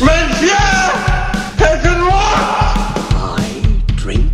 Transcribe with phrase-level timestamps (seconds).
[0.00, 0.54] Monsieur
[1.58, 3.02] has been lost!
[3.18, 4.30] I drink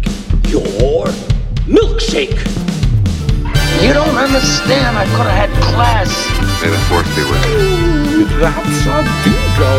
[0.52, 1.08] your
[1.64, 2.36] milkshake.
[3.80, 4.98] You don't understand.
[4.98, 6.12] I could have had class.
[6.60, 8.28] May the force be with you.
[8.40, 9.72] That's a bingo.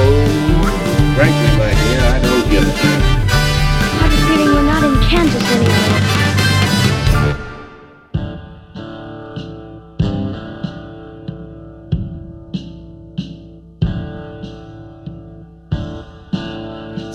[1.14, 3.02] Frankly, my dear, I don't give a damn.
[3.30, 6.25] I have a feeling we're not in Kansas anymore.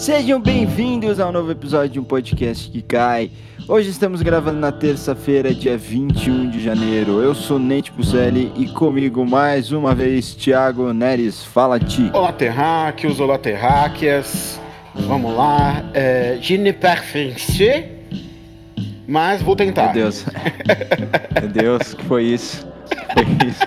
[0.01, 3.31] Sejam bem-vindos ao novo episódio de um podcast que cai.
[3.69, 7.21] Hoje estamos gravando na terça-feira, dia 21 de janeiro.
[7.21, 11.45] Eu sou Nate Pucelli e comigo mais uma vez Thiago Neres.
[11.45, 12.11] Fala, Ti.
[12.15, 14.59] Olá, terráqueos, olá, terráqueas.
[14.95, 15.85] Vamos lá.
[15.93, 17.85] É, je ne parle français,
[19.07, 19.93] mas vou tentar.
[19.93, 20.25] Meu Deus.
[21.39, 22.67] Meu Deus, que foi isso?
[23.13, 23.61] Foi isso.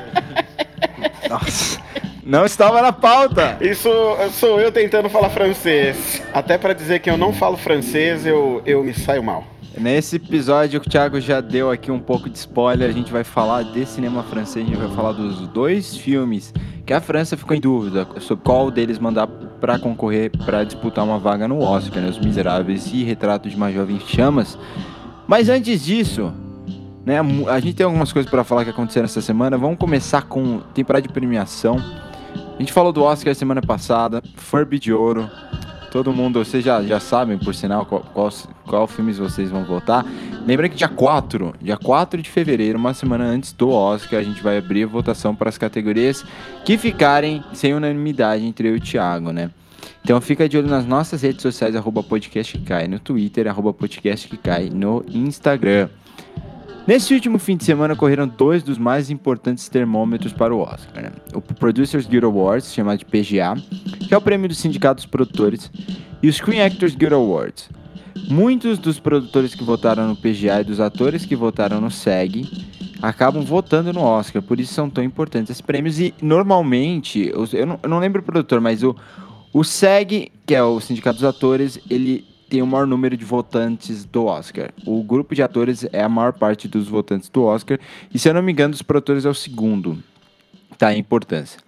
[1.30, 1.83] Nossa.
[2.26, 3.58] Não estava na pauta.
[3.60, 3.90] Isso
[4.32, 6.22] sou eu tentando falar francês.
[6.34, 9.44] Até pra dizer que eu não falo francês, eu, eu me saio mal.
[9.78, 12.90] Nesse episódio, o Thiago já deu aqui um pouco de spoiler.
[12.90, 16.54] A gente vai falar de cinema francês, a gente vai falar dos dois filmes
[16.86, 21.18] que a França ficou em dúvida sobre qual deles mandar para concorrer para disputar uma
[21.18, 22.10] vaga no Oscar, né?
[22.10, 24.58] Os Miseráveis e Retrato de uma Jovem Chamas.
[25.28, 26.32] Mas antes disso,
[27.06, 29.58] né, a gente tem algumas coisas para falar que aconteceram essa semana.
[29.58, 32.03] Vamos começar com temporada de premiação.
[32.64, 35.30] Gente falou do Oscar semana passada, Furby de Ouro.
[35.92, 38.30] Todo mundo, vocês já, já sabem, por sinal, qual, qual,
[38.66, 40.06] qual filmes vocês vão votar.
[40.48, 44.42] Lembra que dia 4, dia 4 de fevereiro, uma semana antes do Oscar, a gente
[44.42, 46.24] vai abrir a votação para as categorias
[46.64, 49.52] que ficarem sem unanimidade entre eu e o Thiago, né?
[50.02, 53.74] Então fica de olho nas nossas redes sociais, arroba podcast que cai, no Twitter, arroba
[53.74, 55.90] podcast que cai, no Instagram.
[56.86, 61.04] Nesse último fim de semana ocorreram dois dos mais importantes termômetros para o Oscar.
[61.04, 61.12] Né?
[61.34, 63.56] O Producers Guild Awards, chamado de PGA,
[64.06, 65.72] que é o prêmio dos sindicatos produtores,
[66.22, 67.70] e o Screen Actors Guild Awards.
[68.30, 72.46] Muitos dos produtores que votaram no PGA e dos atores que votaram no SEG
[73.02, 76.00] acabam votando no Oscar, por isso são tão importantes esses prêmios.
[76.00, 78.94] E normalmente, eu não, eu não lembro o produtor, mas o,
[79.54, 84.06] o SEG, que é o Sindicato dos Atores, ele tem o maior número de votantes
[84.06, 84.70] do Oscar.
[84.86, 87.80] O grupo de atores é a maior parte dos votantes do Oscar.
[88.14, 89.98] E se eu não me engano, dos produtores é o segundo.
[90.78, 91.60] Tá, a importância.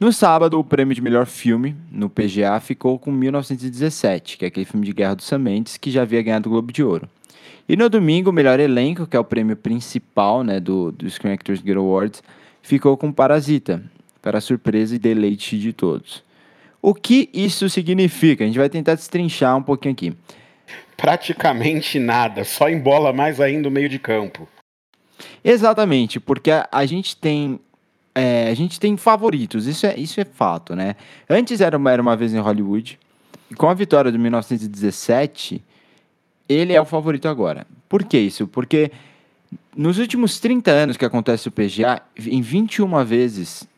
[0.00, 4.66] No sábado, o prêmio de melhor filme no PGA ficou com 1917, que é aquele
[4.66, 7.08] filme de guerra do Sam Mendes, que já havia ganhado o Globo de Ouro.
[7.68, 11.34] E no domingo, o melhor elenco, que é o prêmio principal né, do, do Screen
[11.34, 12.24] Actors Guild Awards,
[12.60, 13.80] ficou com Parasita,
[14.20, 16.24] para surpresa e deleite de todos.
[16.80, 18.44] O que isso significa?
[18.44, 20.16] A gente vai tentar destrinchar um pouquinho aqui.
[20.96, 24.48] Praticamente nada, só embola mais ainda o meio de campo.
[25.42, 27.60] Exatamente, porque a, a gente tem
[28.14, 30.96] é, a gente tem favoritos, isso é, isso é fato, né?
[31.30, 32.98] Antes era uma, era uma vez em Hollywood,
[33.50, 35.62] e com a vitória de 1917,
[36.48, 37.64] ele é o favorito agora.
[37.88, 38.48] Por que isso?
[38.48, 38.90] Porque
[39.76, 43.68] nos últimos 30 anos que acontece o PGA, em 21 vezes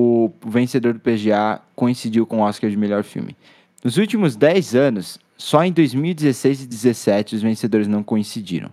[0.00, 3.36] o vencedor do PGA coincidiu com o Oscar de melhor filme.
[3.82, 8.70] Nos últimos 10 anos, só em 2016 e 2017 os vencedores não coincidiram,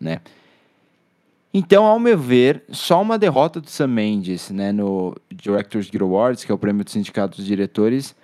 [0.00, 0.20] né?
[1.52, 6.44] Então, ao meu ver, só uma derrota do Sam Mendes né, no Directors Guild Awards,
[6.44, 8.14] que é o prêmio do Sindicato dos Diretores,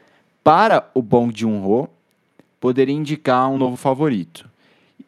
[0.45, 1.89] para o Bong Joon-ho,
[2.61, 4.49] poderia indicar um novo favorito.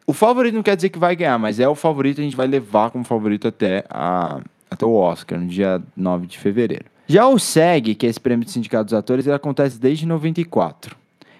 [0.05, 2.47] O favorito não quer dizer que vai ganhar, mas é o favorito, a gente vai
[2.47, 6.85] levar como favorito até, a, até o Oscar, no dia 9 de fevereiro.
[7.11, 10.95] Já o SEG, que é esse prêmio do Sindicato dos Atores, ele acontece desde 94.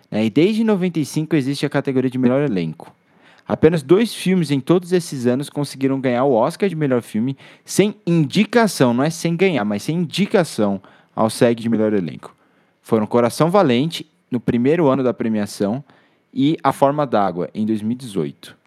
[0.09, 0.25] Né?
[0.25, 2.91] E desde 95 existe a categoria de melhor elenco.
[3.47, 7.94] Apenas dois filmes em todos esses anos conseguiram ganhar o Oscar de melhor filme sem
[8.03, 10.81] indicação, não é sem ganhar, mas sem indicação
[11.16, 12.36] ao SEG de melhor elenco.
[12.81, 15.84] Foram Coração Valente, no primeiro ano da premiação,
[16.34, 18.57] e A Forma d'Água, em 2018.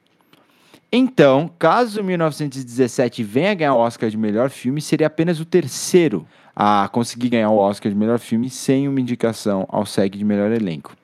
[0.95, 6.87] Então, caso 1917 venha ganhar o Oscar de melhor filme, seria apenas o terceiro a
[6.93, 10.95] conseguir ganhar o Oscar de melhor filme sem uma indicação ao SEG de melhor elenco.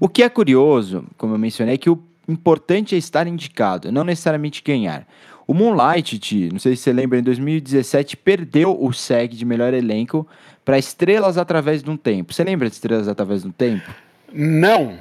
[0.00, 4.02] O que é curioso, como eu mencionei, é que o importante é estar indicado, não
[4.02, 5.06] necessariamente ganhar.
[5.46, 9.72] O Moonlight, Ti, não sei se você lembra, em 2017 perdeu o SEG de melhor
[9.72, 10.26] elenco
[10.64, 12.32] para Estrelas Através de um Tempo.
[12.32, 13.88] Você lembra de Estrelas Através de um Tempo?
[14.32, 14.98] Não.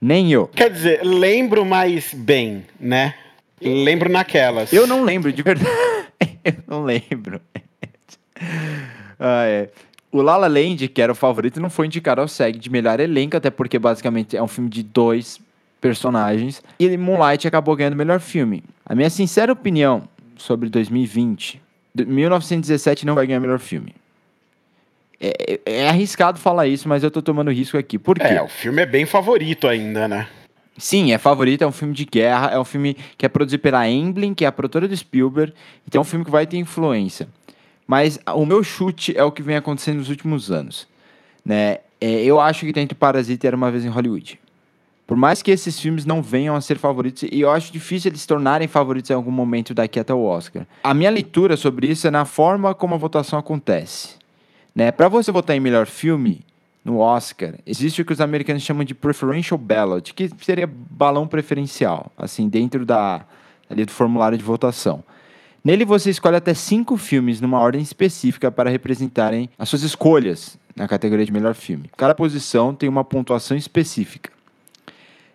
[0.00, 0.46] Nem eu.
[0.48, 3.14] Quer dizer, lembro mais bem, né?
[3.60, 4.72] Lembro naquelas.
[4.72, 5.70] Eu não lembro, de verdade.
[6.44, 7.40] eu não lembro.
[9.18, 9.70] ah, é.
[10.12, 13.00] O La La Land, que era o favorito, não foi indicado ao SEG de melhor
[13.00, 15.40] elenco, até porque basicamente é um filme de dois
[15.80, 16.62] personagens.
[16.78, 18.62] E Moonlight acabou ganhando o melhor filme.
[18.84, 21.60] A minha sincera opinião sobre 2020,
[21.94, 23.94] 1917 não vai ganhar melhor filme.
[25.20, 27.98] É, é- é arriscado falar isso, mas eu tô tomando risco aqui.
[27.98, 28.26] Por quê?
[28.26, 30.28] É, o filme é bem favorito ainda, né?
[30.78, 33.88] Sim, é favorito, é um filme de guerra, é um filme que é produzido pela
[33.88, 35.52] Emblem, que é a produtora do Spielberg,
[35.86, 37.28] então é um filme que vai ter influência.
[37.86, 40.86] Mas o meu chute é o que vem acontecendo nos últimos anos.
[41.44, 41.78] Né?
[42.00, 44.38] É, eu acho que Dentro Parasita era uma vez em Hollywood.
[45.06, 48.22] Por mais que esses filmes não venham a ser favoritos, e eu acho difícil eles
[48.22, 50.66] se tornarem favoritos em algum momento daqui até o Oscar.
[50.82, 54.16] A minha leitura sobre isso é na forma como a votação acontece.
[54.74, 54.90] Né?
[54.90, 56.40] Para você votar em melhor filme
[56.86, 62.12] no Oscar, existe o que os americanos chamam de preferential ballot, que seria balão preferencial,
[62.16, 63.26] assim, dentro da,
[63.68, 65.02] ali do formulário de votação.
[65.64, 70.86] Nele você escolhe até cinco filmes numa ordem específica para representarem as suas escolhas na
[70.86, 71.90] categoria de melhor filme.
[71.96, 74.30] Cada posição tem uma pontuação específica.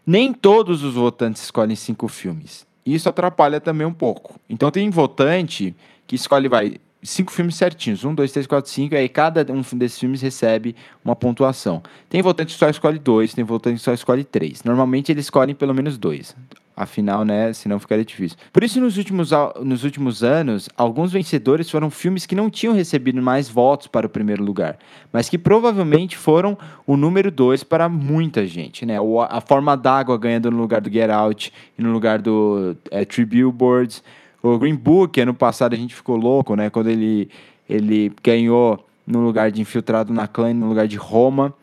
[0.07, 2.65] Nem todos os votantes escolhem cinco filmes.
[2.85, 4.39] Isso atrapalha também um pouco.
[4.49, 5.75] Então tem votante
[6.07, 8.03] que escolhe, vai, cinco filmes certinhos.
[8.03, 8.95] Um, dois, três, quatro, cinco.
[8.95, 11.81] E aí cada um desses filmes recebe uma pontuação.
[12.09, 14.63] Tem votante que só escolhe dois, tem votante que só escolhe três.
[14.63, 16.35] Normalmente eles escolhem pelo menos dois.
[16.75, 17.51] Afinal, né?
[17.53, 18.37] Senão ficaria difícil.
[18.51, 19.29] Por isso, nos últimos,
[19.61, 24.09] nos últimos anos, alguns vencedores foram filmes que não tinham recebido mais votos para o
[24.09, 24.79] primeiro lugar,
[25.11, 26.57] mas que provavelmente foram
[26.87, 28.95] o número dois para muita gente, né?
[29.29, 34.01] A Forma d'Água ganhando no lugar do Get Out e no lugar do é, Billboards.
[34.41, 36.69] O Green Book, ano passado, a gente ficou louco, né?
[36.69, 37.29] Quando ele,
[37.69, 41.53] ele ganhou no lugar de Infiltrado na Clã, no lugar de Roma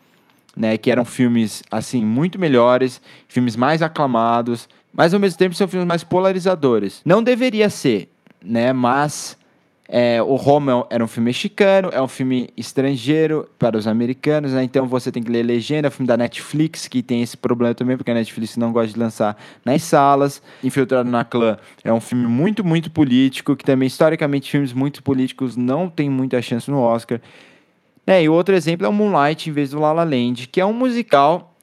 [0.59, 5.69] né, que eram filmes assim muito melhores, filmes mais aclamados, mas ao mesmo tempo são
[5.69, 7.01] filmes mais polarizadores.
[7.05, 8.11] Não deveria ser,
[8.43, 9.37] né, mas
[9.91, 14.63] é, o Roma era um filme mexicano, é um filme estrangeiro para os americanos, né,
[14.63, 17.73] então você tem que ler legenda, é um filme da Netflix que tem esse problema
[17.73, 20.43] também, porque a Netflix não gosta de lançar nas salas.
[20.63, 25.57] Infiltrado na Clã é um filme muito, muito político, que também historicamente filmes muito políticos
[25.57, 27.19] não têm muita chance no Oscar.
[28.05, 30.65] É, e outro exemplo é o Moonlight em vez do La La Land, que é
[30.65, 31.55] um musical.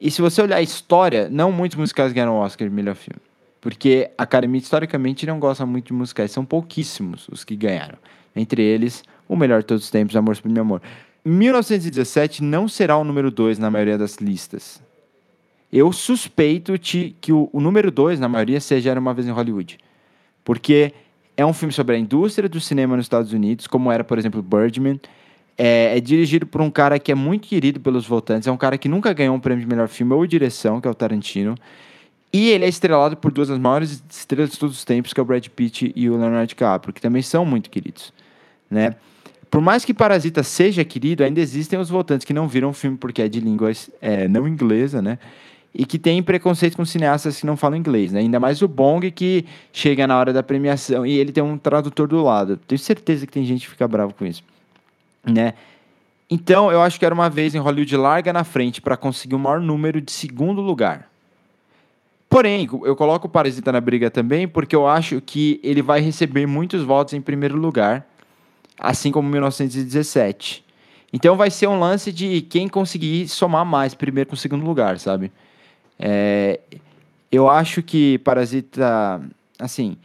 [0.00, 3.20] E se você olhar a história, não muitos musicais ganharam o Oscar de melhor filme.
[3.60, 7.98] Porque a Academia historicamente não gosta muito de musicais, são pouquíssimos os que ganharam.
[8.34, 10.80] Entre eles, o melhor de todos os tempos, Amor Supreme Amor.
[11.24, 14.80] 1917 não será o número 2 na maioria das listas.
[15.72, 19.30] Eu suspeito te- que o, o número 2, na maioria, seja Era Uma Vez em
[19.30, 19.78] Hollywood.
[20.44, 20.94] Porque
[21.36, 24.40] é um filme sobre a indústria do cinema nos Estados Unidos, como era, por exemplo,
[24.42, 24.98] Birdman.
[25.58, 28.78] É, é dirigido por um cara que é muito querido pelos votantes, é um cara
[28.78, 31.56] que nunca ganhou um prêmio de melhor filme ou direção, que é o Tarantino.
[32.32, 35.22] E ele é estrelado por duas das maiores estrelas de todos os tempos, que é
[35.22, 38.12] o Brad Pitt e o Leonardo DiCaprio, que também são muito queridos,
[38.70, 38.96] né?
[39.50, 42.98] Por mais que Parasita seja querido, ainda existem os votantes que não viram o filme
[42.98, 45.18] porque é de língua é, não inglesa, né?
[45.74, 48.20] E que tem preconceito com cineastas que não falam inglês, né?
[48.20, 52.08] Ainda mais o Bong, que chega na hora da premiação e ele tem um tradutor
[52.08, 52.58] do lado.
[52.58, 54.42] Tenho certeza que tem gente que fica bravo com isso,
[55.24, 55.54] né?
[56.30, 59.38] Então, eu acho que era uma vez em Hollywood larga na frente para conseguir o
[59.38, 61.08] maior número de segundo lugar.
[62.28, 66.46] Porém, eu coloco o Parasita na briga também porque eu acho que ele vai receber
[66.46, 68.06] muitos votos em primeiro lugar,
[68.78, 70.64] assim como 1917.
[71.10, 75.32] Então vai ser um lance de quem conseguir somar mais primeiro com segundo lugar, sabe?
[75.98, 76.60] É,
[77.32, 79.22] eu acho que Parasita,
[79.58, 79.96] assim,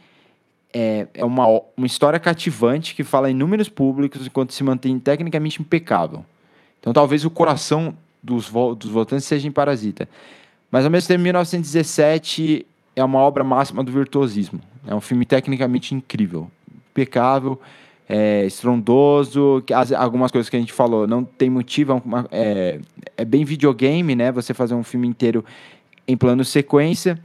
[0.72, 5.60] é, é uma, uma história cativante que fala em números públicos enquanto se mantém tecnicamente
[5.60, 6.24] impecável.
[6.80, 10.08] Então talvez o coração dos, vo- dos votantes seja em Parasita.
[10.74, 12.66] Mas ao mesmo tempo, 1917
[12.96, 14.60] é uma obra máxima do virtuosismo.
[14.84, 16.50] É um filme tecnicamente incrível,
[16.90, 17.60] impecável,
[18.08, 19.62] é, estrondoso.
[19.72, 22.80] as- algumas coisas que a gente falou não tem motivo, é, uma- é,
[23.16, 24.32] é bem videogame, né?
[24.32, 25.44] Você fazer um filme inteiro
[26.08, 27.20] em plano sequência.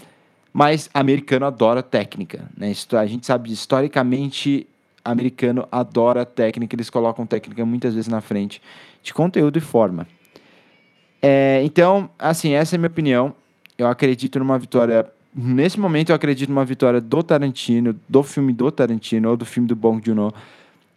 [0.53, 2.71] Mas americano adora técnica, né?
[2.99, 4.67] A gente sabe historicamente
[5.03, 8.61] americano adora técnica, eles colocam técnica muitas vezes na frente
[9.01, 10.05] de conteúdo e forma.
[11.21, 13.33] É, então, assim, essa é a minha opinião.
[13.77, 15.05] Eu acredito numa vitória.
[15.33, 19.67] Nesse momento, eu acredito numa vitória do Tarantino, do filme do Tarantino ou do filme
[19.67, 20.33] do Bong Joon-ho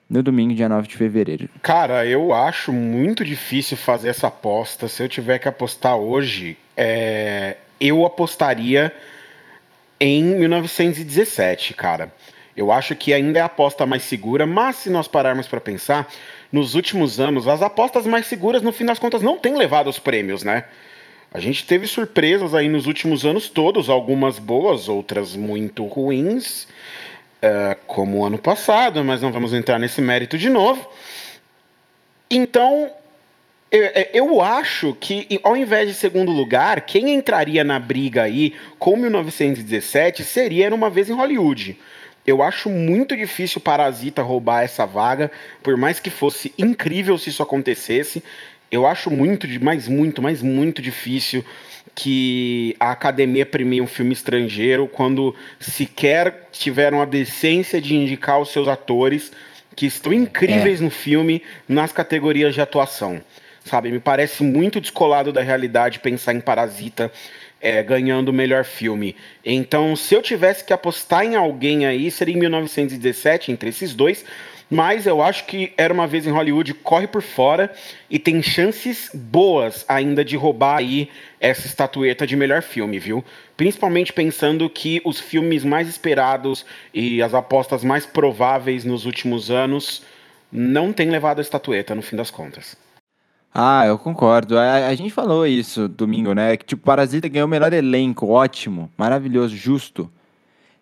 [0.09, 1.49] no domingo, dia 9 de fevereiro.
[1.63, 4.87] Cara, eu acho muito difícil fazer essa aposta.
[4.87, 8.93] Se eu tiver que apostar hoje, é, eu apostaria
[9.99, 12.13] em 1917, cara.
[12.55, 16.07] Eu acho que ainda é a aposta mais segura, mas se nós pararmos para pensar,
[16.53, 19.99] nos últimos anos, as apostas mais seguras, no fim das contas, não têm levado os
[19.99, 20.65] prêmios, né?
[21.33, 26.69] A gente teve surpresas aí nos últimos anos todos, algumas boas, outras muito ruins,
[27.41, 30.87] é, como o ano passado, mas não vamos entrar nesse mérito de novo.
[32.31, 32.91] Então,
[33.71, 33.83] eu,
[34.13, 40.23] eu acho que, ao invés de segundo lugar, quem entraria na briga aí com 1917
[40.25, 41.79] seria Era Uma Vez em Hollywood.
[42.27, 45.31] Eu acho muito difícil Parasita roubar essa vaga,
[45.63, 48.23] por mais que fosse incrível se isso acontecesse.
[48.71, 51.45] Eu acho muito, mas muito, mas muito difícil
[51.95, 58.51] que a academia premie um filme estrangeiro quando sequer tiveram a decência de indicar os
[58.51, 59.31] seus atores
[59.77, 60.85] que estão incríveis é.
[60.85, 63.21] no filme nas categorias de atuação.
[63.65, 67.13] Sabe, me parece muito descolado da realidade pensar em Parasita
[67.63, 69.15] é, ganhando o melhor filme.
[69.45, 74.25] Então, se eu tivesse que apostar em alguém aí, seria em 1917, entre esses dois.
[74.69, 77.71] Mas eu acho que Era Uma Vez em Hollywood corre por fora
[78.09, 83.23] e tem chances boas ainda de roubar aí essa estatueta de melhor filme, viu?
[83.55, 90.03] Principalmente pensando que os filmes mais esperados e as apostas mais prováveis nos últimos anos
[90.51, 92.75] não têm levado a estatueta, no fim das contas.
[93.55, 94.59] Ah, eu concordo.
[94.59, 96.57] A, a, gente falou isso domingo, né?
[96.57, 100.11] Que tipo, Parasita ganhou o melhor elenco, ótimo, maravilhoso, justo.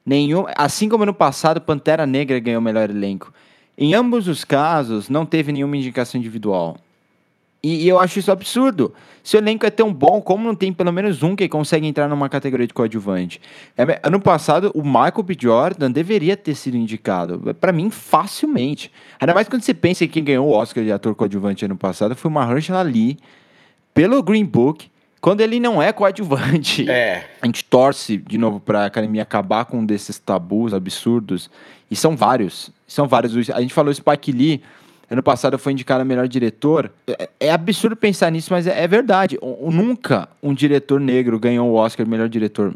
[0.07, 3.33] Nenhum, assim como no passado, Pantera Negra ganhou o melhor elenco.
[3.77, 6.77] Em ambos os casos, não teve nenhuma indicação individual.
[7.63, 8.95] E, e, eu acho isso absurdo.
[9.23, 12.09] Se o elenco é tão bom, como não tem pelo menos um que consegue entrar
[12.09, 13.41] numa categoria de coadjuvante?
[13.77, 15.37] É, ano passado, o Michael B.
[15.39, 17.55] Jordan deveria ter sido indicado.
[17.61, 18.91] para mim, facilmente.
[19.21, 22.17] Ainda mais quando você pensa que quem ganhou o Oscar de ator coadjuvante ano passado
[22.17, 23.19] foi o Mahershala Ali,
[23.93, 24.91] pelo Green Book,
[25.21, 26.89] quando ele não é coadjuvante.
[26.91, 27.27] É.
[27.43, 31.51] A gente torce, de novo, para a academia acabar com um desses tabus absurdos.
[31.91, 32.71] E são vários.
[32.87, 33.51] São vários.
[33.51, 34.63] A gente falou Spike Lee
[35.11, 36.93] Ano passado foi indicado a melhor diretor.
[37.09, 39.37] É, é absurdo pensar nisso, mas é, é verdade.
[39.43, 42.73] Nunca um diretor negro ganhou o Oscar melhor diretor.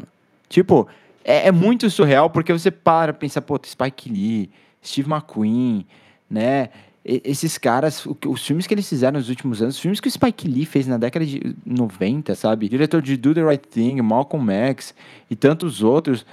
[0.49, 0.85] Tipo,
[1.23, 4.49] é, é, muito surreal porque você para pensa, pô, Spike Lee,
[4.83, 5.85] Steve McQueen,
[6.29, 6.69] né?
[7.05, 10.47] Esses caras, os filmes que eles fizeram nos últimos anos, os filmes que o Spike
[10.47, 12.67] Lee fez na década de 90, sabe?
[12.67, 14.93] Diretor de Do the Right Thing, Malcolm X
[15.29, 16.25] e tantos outros.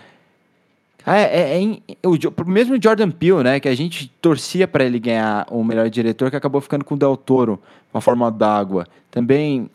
[1.04, 2.16] Ah, é, é, é, o,
[2.46, 6.36] mesmo Jordan Peele, né, que a gente torcia para ele ganhar o melhor diretor, que
[6.36, 7.60] acabou ficando com o Del Toro,
[7.92, 8.86] uma forma d'água.
[9.10, 9.68] Também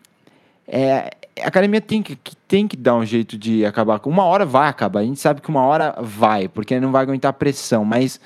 [0.66, 1.10] é,
[1.42, 2.16] a academia tem que,
[2.46, 4.00] tem que dar um jeito de acabar.
[4.04, 7.32] Uma hora vai acabar, a gente sabe que uma hora vai, porque não vai aguentar
[7.32, 8.20] pressão, mas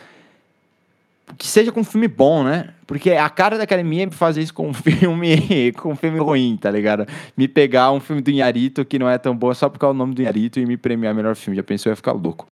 [1.38, 2.70] que seja com um filme bom, né?
[2.86, 6.56] Porque a cara da academia é fazer isso com um filme, com um filme ruim,
[6.60, 7.06] tá ligado?
[7.36, 9.98] Me pegar um filme do Inharito que não é tão bom só por causa do
[9.98, 11.56] nome do Inharito e me premiar melhor filme.
[11.56, 12.46] Já pensou, eu ia ficar louco.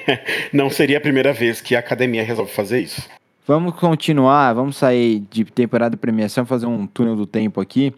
[0.52, 3.02] não seria a primeira vez que a academia resolve fazer isso.
[3.46, 7.92] Vamos continuar, vamos sair de temporada de premiação, fazer um túnel do tempo aqui.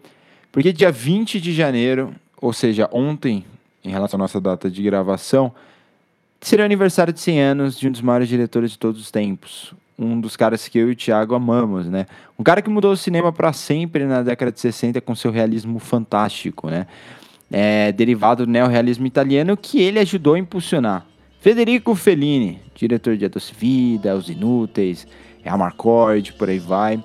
[0.51, 3.45] Porque dia 20 de janeiro, ou seja, ontem,
[3.83, 5.53] em relação à nossa data de gravação,
[6.41, 9.73] seria o aniversário de 100 anos de um dos maiores diretores de todos os tempos,
[10.03, 12.05] um dos caras que eu e o Thiago amamos, né?
[12.37, 15.79] Um cara que mudou o cinema para sempre na década de 60 com seu realismo
[15.79, 16.87] fantástico, né?
[17.51, 21.05] É, derivado do neorrealismo italiano que ele ajudou a impulsionar.
[21.39, 25.05] Federico Fellini, diretor de A Doce Vida, Os Inúteis,
[25.45, 27.03] Amarcord, por aí vai.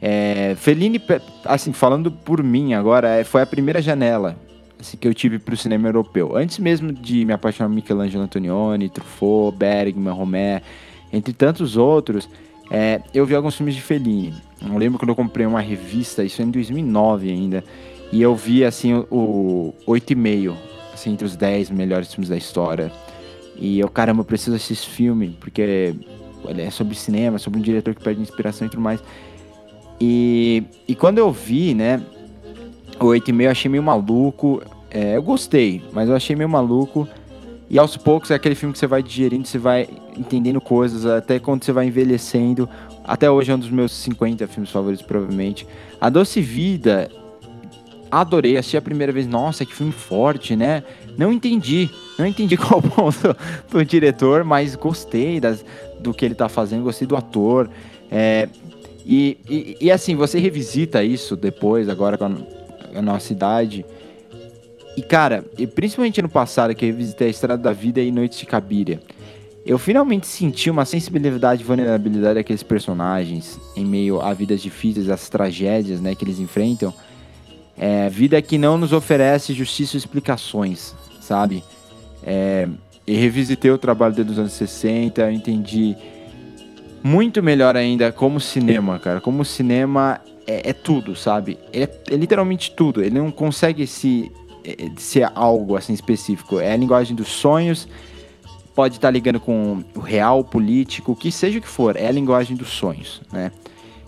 [0.00, 1.00] É, Fellini,
[1.44, 4.36] assim, falando por mim agora, é, foi a primeira janela
[4.80, 6.36] assim, que eu tive para o cinema europeu.
[6.36, 10.62] Antes mesmo de me apaixonar por Michelangelo Antonioni, Truffaut, Bergman, Romé,
[11.12, 12.28] entre tantos outros,
[12.70, 14.34] é, eu vi alguns filmes de Fellini.
[14.64, 17.64] Eu lembro quando eu comprei uma revista, isso é em 2009 ainda,
[18.12, 20.54] e eu vi assim o 8,5,
[20.92, 22.92] assim, entre os 10 melhores filmes da história.
[23.56, 25.94] E eu, caramba, eu preciso assistir esse filme, porque
[26.46, 29.00] é sobre cinema, sobre um diretor que perde inspiração e tudo mais.
[30.00, 32.00] E, e quando eu vi, né,
[33.00, 34.62] o 8,5 eu achei meio maluco.
[34.90, 37.08] É, eu gostei, mas eu achei meio maluco.
[37.70, 41.38] E aos poucos é aquele filme que você vai digerindo, você vai entendendo coisas, até
[41.38, 42.68] quando você vai envelhecendo.
[43.04, 45.66] Até hoje é um dos meus 50 filmes favoritos, provavelmente.
[46.00, 47.10] A Doce Vida,
[48.10, 50.82] adorei, assisti a primeira vez, nossa, que filme forte, né?
[51.18, 53.36] Não entendi, não entendi qual o ponto
[53.70, 55.62] do diretor, mas gostei das,
[56.00, 57.68] do que ele tá fazendo, gostei do ator.
[58.10, 58.48] É,
[59.04, 63.84] e, e, e, assim, você revisita isso depois, agora com a, a nossa idade
[64.98, 68.36] e cara, e principalmente no passado, que eu visitei a Estrada da Vida e Noites
[68.36, 69.00] de Cabiria,
[69.64, 75.28] eu finalmente senti uma sensibilidade e vulnerabilidade daqueles personagens em meio a vidas difíceis, as
[75.28, 76.92] tragédias né, que eles enfrentam.
[77.76, 81.62] É, vida que não nos oferece justiça e explicações, sabe?
[82.24, 82.66] É,
[83.06, 85.96] e revisitei o trabalho dele dos anos 60, eu entendi
[87.04, 89.20] muito melhor ainda como cinema, cara.
[89.20, 91.56] Como cinema é, é tudo, sabe?
[91.72, 93.00] É, é literalmente tudo.
[93.00, 94.32] Ele não consegue se
[94.78, 96.58] é, ser algo assim específico.
[96.58, 97.88] É a linguagem dos sonhos,
[98.74, 102.56] pode estar ligando com o real, político, que seja o que for, é a linguagem
[102.56, 103.52] dos sonhos, né?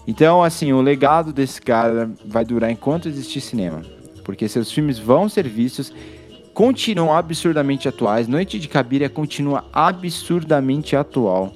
[0.07, 3.83] Então, assim, o legado desse cara vai durar enquanto existir cinema,
[4.25, 5.93] porque seus filmes vão ser vistos
[6.61, 8.29] continuam absurdamente atuais.
[8.29, 11.52] Noite de Cabiria continua absurdamente atual,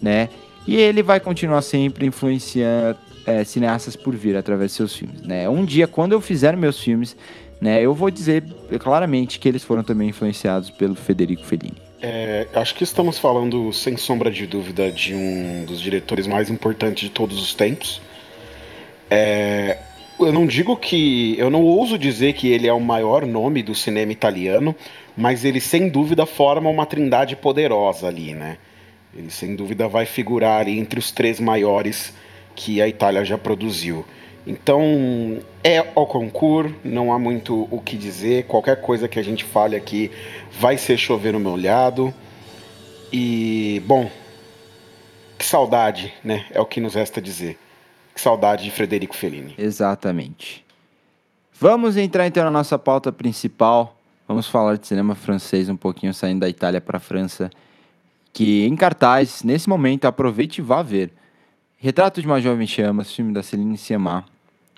[0.00, 0.28] né?
[0.66, 2.96] E ele vai continuar sempre influenciando
[3.26, 5.48] é, cineastas por vir através de seus filmes, né?
[5.48, 7.16] Um dia, quando eu fizer meus filmes,
[7.60, 8.44] né, eu vou dizer
[8.80, 11.86] claramente que eles foram também influenciados pelo Federico Fellini.
[12.00, 17.08] É, acho que estamos falando, sem sombra de dúvida, de um dos diretores mais importantes
[17.08, 18.00] de todos os tempos.
[19.10, 19.78] É,
[20.18, 21.34] eu não digo que.
[21.38, 24.74] Eu não ouso dizer que ele é o maior nome do cinema italiano,
[25.16, 28.58] mas ele sem dúvida forma uma trindade poderosa ali, né?
[29.14, 32.12] Ele sem dúvida vai figurar ali entre os três maiores
[32.54, 34.04] que a Itália já produziu.
[34.46, 38.44] Então, é ao concurso, não há muito o que dizer.
[38.44, 40.10] Qualquer coisa que a gente fale aqui
[40.60, 42.14] vai ser chover no meu olhado.
[43.12, 44.08] E, bom,
[45.36, 46.46] que saudade, né?
[46.50, 47.58] É o que nos resta dizer.
[48.14, 49.54] Que saudade de Frederico Fellini.
[49.58, 50.64] Exatamente.
[51.52, 53.96] Vamos entrar então na nossa pauta principal.
[54.28, 57.50] Vamos falar de cinema francês um pouquinho, saindo da Itália para a França.
[58.32, 61.12] Que em cartaz, nesse momento, aproveite e vá ver.
[61.78, 64.24] Retrato de uma Jovem Chamas, filme da Celine Sciamma,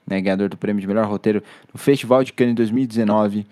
[0.09, 3.47] né, ganhador do prêmio de melhor roteiro no Festival de Cannes 2019.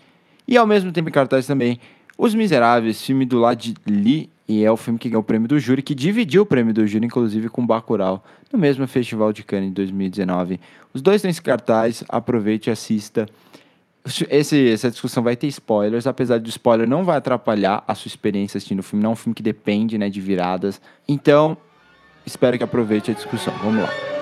[0.49, 1.81] E ao mesmo tempo em cartaz também
[2.17, 5.59] Os Miseráveis, filme do Lad Lee, e é o filme que ganhou o prêmio do
[5.59, 9.73] júri, que dividiu o prêmio do júri, inclusive, com Bacurau, no mesmo Festival de Cannes
[9.73, 10.61] 2019.
[10.95, 13.29] Os dois têm cartaz, aproveite e assista.
[14.31, 18.57] Esse, essa discussão vai ter spoilers, apesar do spoiler não vai atrapalhar a sua experiência
[18.57, 20.81] assistindo o filme, não é um filme que depende né, de viradas.
[21.09, 21.57] Então,
[22.25, 23.53] espero que aproveite a discussão.
[23.59, 24.16] Vamos lá.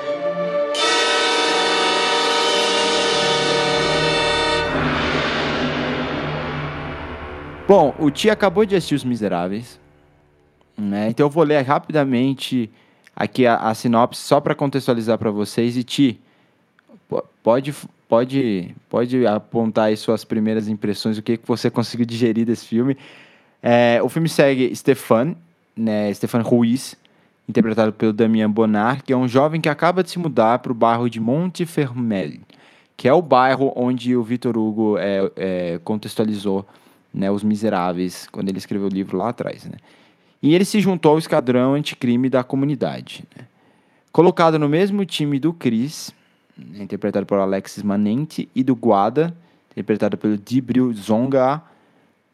[7.66, 9.80] Bom, o Tia acabou de assistir Os Miseráveis,
[10.76, 11.08] né?
[11.08, 12.70] Então eu vou ler rapidamente
[13.16, 15.74] aqui a, a sinopse só para contextualizar para vocês.
[15.74, 16.20] E Ti,
[17.42, 17.74] pode,
[18.06, 22.98] pode, pode apontar aí suas primeiras impressões, o que, que você conseguiu digerir desse filme.
[23.62, 25.34] É, o filme segue Stefan,
[25.74, 26.12] né?
[26.12, 26.94] Stefan Ruiz,
[27.48, 30.74] interpretado pelo Damian Bonar, que é um jovem que acaba de se mudar para o
[30.74, 32.40] bairro de Montefermel,
[32.94, 36.66] que é o bairro onde o Vitor Hugo é, é, contextualizou
[37.14, 39.64] né, Os Miseráveis, quando ele escreveu o livro lá atrás.
[39.64, 39.78] Né?
[40.42, 43.24] E ele se juntou ao esquadrão anticrime da comunidade.
[43.36, 43.46] Né?
[44.10, 46.12] Colocado no mesmo time do Chris,
[46.74, 49.34] interpretado por Alexis Manente, e do Guada,
[49.70, 51.62] interpretado pelo Dibril Zonga,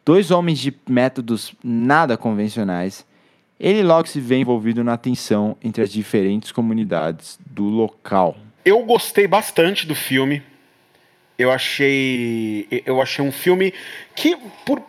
[0.04, 3.06] dois homens de métodos nada convencionais,
[3.58, 8.36] ele logo se vê envolvido na tensão entre as diferentes comunidades do local.
[8.64, 10.42] Eu gostei bastante do filme.
[11.40, 13.72] Eu achei, eu achei um filme
[14.14, 14.82] que, por,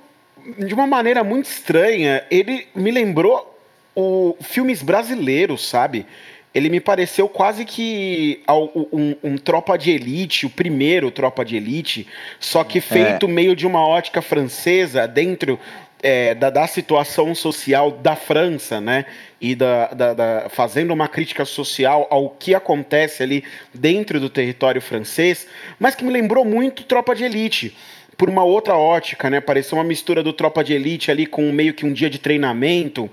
[0.58, 3.58] de uma maneira muito estranha, ele me lembrou
[3.96, 6.06] o filmes brasileiros, sabe?
[6.54, 12.06] Ele me pareceu quase que um, um, Tropa de Elite, o primeiro Tropa de Elite,
[12.38, 12.82] só que é.
[12.82, 13.30] feito é.
[13.30, 15.58] meio de uma ótica francesa, dentro
[16.04, 19.06] é, da, da, situação social da França, né?
[19.42, 24.80] E da, da, da, fazendo uma crítica social ao que acontece ali dentro do território
[24.80, 25.48] francês,
[25.80, 27.76] mas que me lembrou muito Tropa de Elite.
[28.16, 29.42] Por uma outra ótica, né?
[29.42, 33.10] Pareceu uma mistura do Tropa de Elite ali com meio que um dia de treinamento,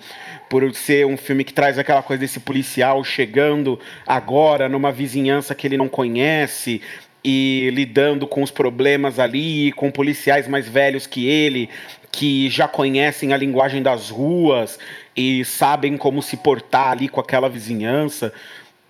[0.51, 5.67] por ser um filme que traz aquela coisa desse policial chegando agora numa vizinhança que
[5.67, 6.83] ele não conhece,
[7.25, 11.69] e lidando com os problemas ali, com policiais mais velhos que ele,
[12.11, 14.79] que já conhecem a linguagem das ruas
[15.17, 18.33] e sabem como se portar ali com aquela vizinhança.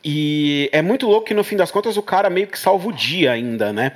[0.05, 2.93] E é muito louco que no fim das contas o cara meio que salva o
[2.93, 3.93] dia ainda, né?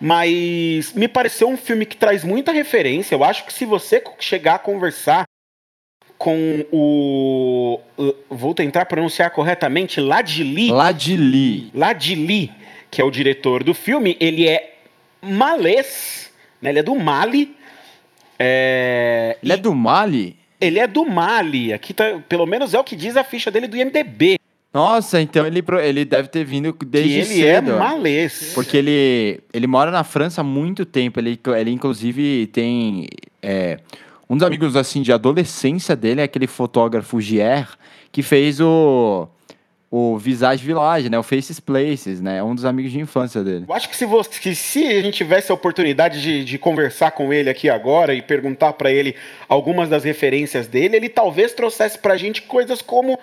[0.00, 3.14] Mas me pareceu um filme que traz muita referência.
[3.14, 5.24] Eu acho que se você chegar a conversar
[6.18, 7.80] com o.
[8.28, 10.70] Vou tentar pronunciar corretamente, Ladili.
[10.70, 11.70] Ladili.
[11.74, 12.52] Ladili,
[12.90, 14.74] que é o diretor do filme, ele é
[15.20, 16.70] malês, né?
[16.70, 17.54] ele é do Mali.
[18.38, 20.36] É, ele é do Mali?
[20.60, 21.72] Ele é do Mali.
[21.72, 24.38] Aqui tá, pelo menos é o que diz a ficha dele do IMDB.
[24.72, 27.72] Nossa, então ele, ele deve ter vindo desde que ele é cedo.
[27.72, 28.52] é malês.
[28.54, 31.20] Porque ele, ele mora na França há muito tempo.
[31.20, 33.06] Ele, ele inclusive tem...
[33.40, 33.78] É,
[34.28, 37.68] um dos amigos assim de adolescência dele é aquele fotógrafo Gier,
[38.10, 39.28] que fez o
[39.96, 41.16] o Visage Village, né?
[41.16, 42.38] O Faces Places, né?
[42.38, 43.64] É um dos amigos de infância dele.
[43.68, 47.12] Eu acho que se, você, que se a gente tivesse a oportunidade de, de conversar
[47.12, 49.14] com ele aqui agora e perguntar para ele
[49.48, 53.16] algumas das referências dele, ele talvez trouxesse pra gente coisas como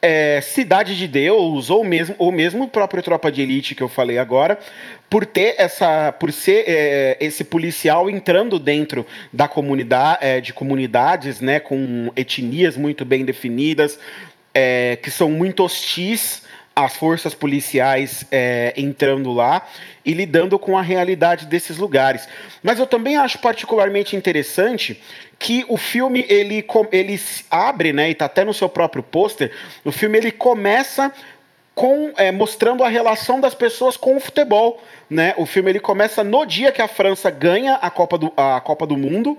[0.00, 3.88] é, Cidade de Deus ou mesmo ou mesmo o próprio Tropa de Elite que eu
[3.88, 4.58] falei agora,
[5.10, 11.42] por ter essa, por ser é, esse policial entrando dentro da comunidade, é, de comunidades,
[11.42, 13.98] né, com etnias muito bem definidas,
[14.54, 16.42] é, que são muito hostis
[16.76, 19.66] as forças policiais é, entrando lá
[20.04, 22.28] e lidando com a realidade desses lugares.
[22.62, 25.00] Mas eu também acho particularmente interessante
[25.38, 29.52] que o filme ele, ele abre, né, e está até no seu próprio pôster,
[29.84, 31.12] o filme ele começa
[31.74, 35.34] com é, mostrando a relação das pessoas com o futebol, né?
[35.36, 38.86] O filme ele começa no dia que a França ganha a Copa do, a Copa
[38.86, 39.36] do Mundo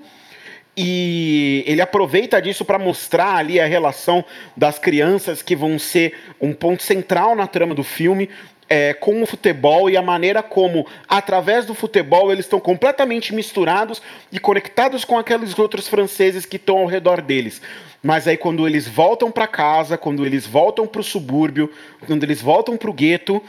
[0.78, 4.26] e ele aproveita disso para mostrar ali a relação
[4.58, 8.30] das crianças que vão ser um ponto central na trama do filme.
[8.68, 14.02] É, com o futebol e a maneira como, através do futebol, eles estão completamente misturados
[14.32, 17.62] e conectados com aqueles outros franceses que estão ao redor deles.
[18.02, 21.72] Mas aí, quando eles voltam para casa, quando eles voltam para o subúrbio,
[22.08, 23.40] quando eles voltam para o gueto,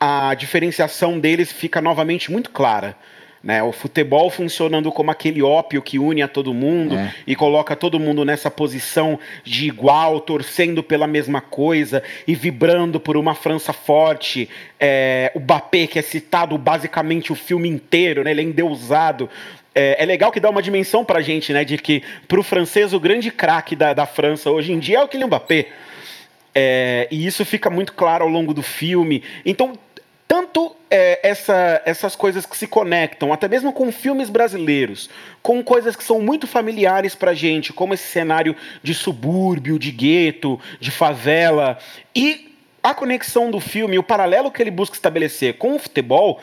[0.00, 2.96] a diferenciação deles fica novamente muito clara.
[3.48, 7.14] Né, o futebol funcionando como aquele ópio que une a todo mundo é.
[7.26, 13.16] e coloca todo mundo nessa posição de igual, torcendo pela mesma coisa e vibrando por
[13.16, 14.50] uma França forte.
[14.78, 19.30] É, o Bappé, que é citado basicamente o filme inteiro, né, ele é endeusado.
[19.74, 23.00] É, é legal que dá uma dimensão pra gente, né, de que pro francês o
[23.00, 25.68] grande craque da, da França hoje em dia é o Kylian Mbappé.
[26.54, 29.22] É, e isso fica muito claro ao longo do filme.
[29.42, 29.72] Então
[30.28, 35.08] tanto é, essa, essas coisas que se conectam, até mesmo com filmes brasileiros,
[35.42, 40.60] com coisas que são muito familiares pra gente, como esse cenário de subúrbio, de gueto,
[40.80, 41.78] de favela,
[42.14, 46.40] e a conexão do filme, o paralelo que ele busca estabelecer com o futebol,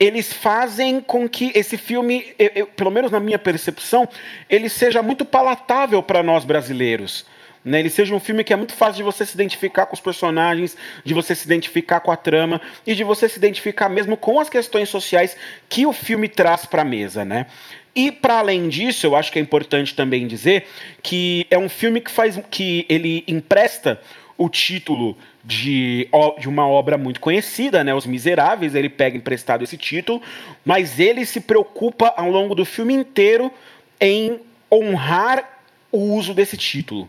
[0.00, 4.08] eles fazem com que esse filme, eu, eu, pelo menos na minha percepção,
[4.48, 7.26] ele seja muito palatável para nós brasileiros.
[7.64, 10.00] Né, ele seja um filme que é muito fácil de você se identificar com os
[10.00, 14.40] personagens, de você se identificar com a trama e de você se identificar mesmo com
[14.40, 15.36] as questões sociais
[15.68, 17.46] que o filme traz para a mesa, né?
[17.94, 20.66] E para além disso, eu acho que é importante também dizer
[21.02, 24.00] que é um filme que faz que ele empresta
[24.36, 29.76] o título de, de uma obra muito conhecida, né, Os Miseráveis, ele pega emprestado esse
[29.76, 30.22] título,
[30.64, 33.52] mas ele se preocupa ao longo do filme inteiro
[34.00, 37.08] em honrar o uso desse título.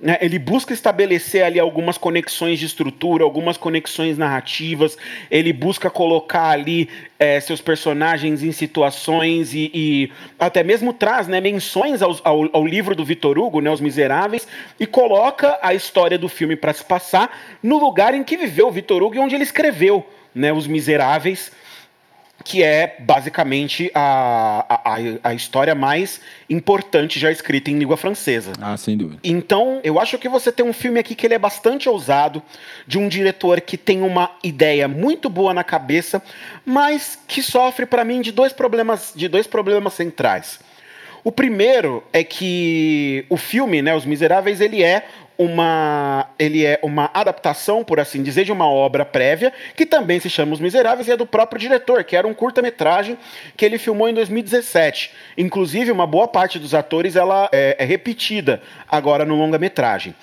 [0.00, 4.96] Né, ele busca estabelecer ali algumas conexões de estrutura, algumas conexões narrativas,
[5.28, 11.40] ele busca colocar ali é, seus personagens em situações e, e até mesmo traz né,
[11.40, 14.46] menções ao, ao, ao, livro do Vitor Hugo, né, Os Miseráveis,
[14.78, 18.72] e coloca a história do filme para se passar no lugar em que viveu o
[18.72, 21.50] Vitor Hugo e onde ele escreveu né, Os Miseráveis
[22.44, 24.96] que é basicamente a, a,
[25.30, 28.52] a, história mais importante já escrita em língua francesa.
[28.60, 29.20] Ah, sem dúvida.
[29.24, 32.42] Então, eu acho que você tem um filme aqui que ele é bastante ousado,
[32.86, 36.22] de um diretor que tem uma ideia muito boa na cabeça,
[36.64, 40.60] mas que sofre para mim de dois problemas, de dois problemas centrais.
[41.24, 45.06] O primeiro é que o filme, né, Os Miseráveis, ele é
[45.38, 50.28] uma, ele é uma adaptação, por assim dizer, de uma obra prévia, que também se
[50.28, 53.16] chama Os Miseráveis e é do próprio diretor, que era um curta-metragem
[53.56, 55.12] que ele filmou em 2017.
[55.36, 60.14] Inclusive, uma boa parte dos atores ela é, é repetida agora no longa-metragem.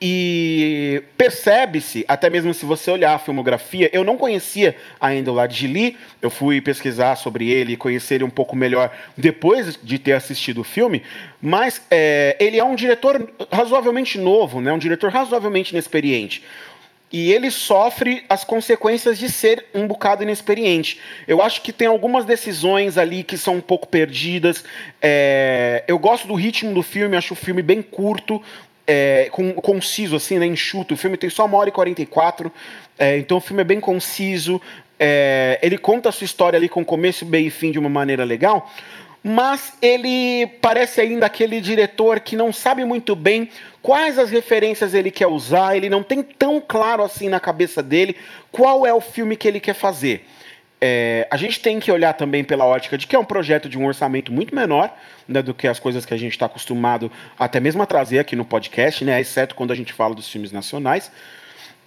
[0.00, 5.96] E percebe-se, até mesmo se você olhar a filmografia, eu não conhecia ainda o Ladjili,
[6.22, 10.60] eu fui pesquisar sobre ele e conhecer ele um pouco melhor depois de ter assistido
[10.60, 11.02] o filme,
[11.42, 16.44] mas é, ele é um diretor razoavelmente novo, né, um diretor razoavelmente inexperiente.
[17.10, 21.00] E ele sofre as consequências de ser um bocado inexperiente.
[21.26, 24.62] Eu acho que tem algumas decisões ali que são um pouco perdidas.
[25.00, 28.42] É, eu gosto do ritmo do filme, acho o filme bem curto,
[28.88, 30.94] é, com, conciso, assim, né, enxuto.
[30.94, 32.50] O filme tem só uma hora e 44,
[32.98, 34.60] é, então o filme é bem conciso.
[34.98, 38.24] É, ele conta a sua história ali com começo, meio e fim de uma maneira
[38.24, 38.72] legal,
[39.22, 43.50] mas ele parece ainda aquele diretor que não sabe muito bem
[43.82, 48.16] quais as referências ele quer usar, ele não tem tão claro assim na cabeça dele
[48.50, 50.24] qual é o filme que ele quer fazer.
[50.80, 53.76] É, a gente tem que olhar também pela ótica de que é um projeto de
[53.76, 54.94] um orçamento muito menor
[55.26, 58.36] né, do que as coisas que a gente está acostumado até mesmo a trazer aqui
[58.36, 61.10] no podcast, né, exceto quando a gente fala dos filmes nacionais.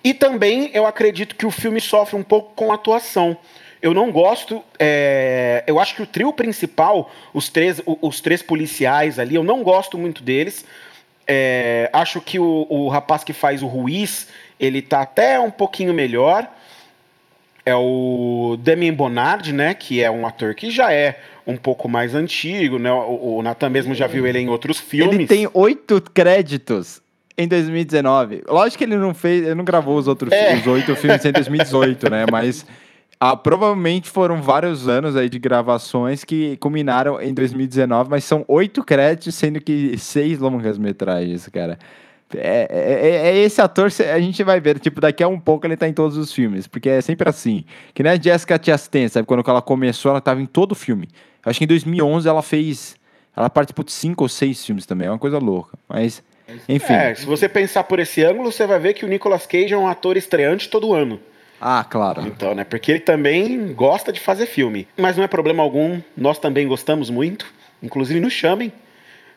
[0.03, 3.37] E também eu acredito que o filme sofre um pouco com a atuação.
[3.81, 4.63] Eu não gosto.
[4.77, 9.63] É, eu acho que o trio principal, os três, os três policiais ali, eu não
[9.63, 10.65] gosto muito deles.
[11.27, 14.27] É, acho que o, o rapaz que faz o Ruiz,
[14.59, 16.47] ele tá até um pouquinho melhor
[17.65, 22.15] é o Damien Bonnard, né, que é um ator que já é um pouco mais
[22.15, 22.91] antigo, né?
[22.91, 25.15] O, o Nathan mesmo já viu ele em outros filmes.
[25.15, 27.01] Ele tem oito créditos
[27.37, 28.43] em 2019.
[28.47, 30.55] Lógico que ele não fez, ele não gravou os outros é.
[30.55, 32.25] os oito filmes em 2018, né?
[32.31, 32.65] Mas
[33.19, 38.83] ah, provavelmente foram vários anos aí de gravações que culminaram em 2019, mas são oito
[38.83, 41.77] créditos, sendo que seis longas metragens, cara.
[42.37, 45.65] É, é, é- é esse ator, a gente vai ver, tipo, daqui a um pouco
[45.67, 47.63] ele tá em todos os filmes, porque é sempre assim.
[47.93, 49.25] Que nem a Jessica Chastain, sabe?
[49.27, 51.07] Quando ela começou, ela tava em todo filme.
[51.45, 52.95] Eu acho que em 2011 ela fez.
[53.35, 55.77] Ela participou de cinco ou seis filmes também, é uma coisa louca.
[55.87, 56.21] Mas,
[56.67, 56.93] enfim.
[56.93, 59.77] É, se você pensar por esse ângulo, você vai ver que o Nicolas Cage é
[59.77, 61.19] um ator estreante todo ano.
[61.59, 62.23] Ah, claro.
[62.27, 62.63] Então, né?
[62.63, 64.87] Porque ele também gosta de fazer filme.
[64.97, 67.45] Mas não é problema algum, nós também gostamos muito.
[67.83, 68.71] Inclusive, nos chamem.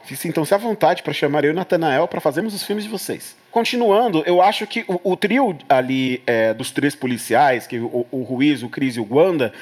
[0.06, 3.36] Sintam-se à vontade para chamar eu e Natanael para fazermos os filmes de vocês.
[3.50, 8.22] Continuando, eu acho que o, o trio ali é, dos três policiais, que o, o
[8.22, 9.52] Ruiz, o Cris e o Wanda,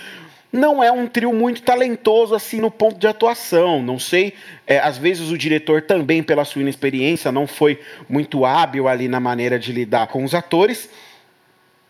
[0.53, 3.83] não é um trio muito talentoso assim no ponto de atuação.
[3.83, 4.35] Não sei,
[4.67, 9.21] é, às vezes o diretor também, pela sua inexperiência, não foi muito hábil ali na
[9.21, 10.89] maneira de lidar com os atores.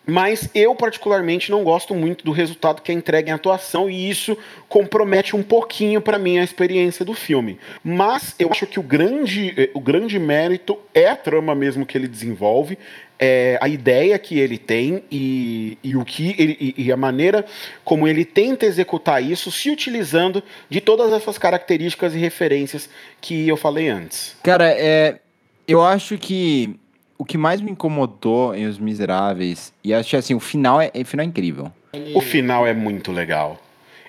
[0.06, 4.36] Mas eu, particularmente, não gosto muito do resultado que é entregue em atuação e isso
[4.68, 7.58] compromete um pouquinho para mim a experiência do filme.
[7.84, 11.96] Mas eu acho que o grande, eh, o grande mérito é a trama mesmo que
[11.96, 12.76] ele desenvolve,
[13.18, 17.44] é a ideia que ele tem e, e o que ele, e, e a maneira
[17.84, 23.56] como ele tenta executar isso, se utilizando de todas essas características e referências que eu
[23.56, 24.36] falei antes.
[24.42, 25.20] Cara, é,
[25.68, 26.74] eu acho que
[27.22, 30.90] o que mais me incomodou em Os Miseráveis, e acho que assim, o final é,
[30.92, 31.70] o final é incrível.
[32.16, 33.60] O final é muito legal.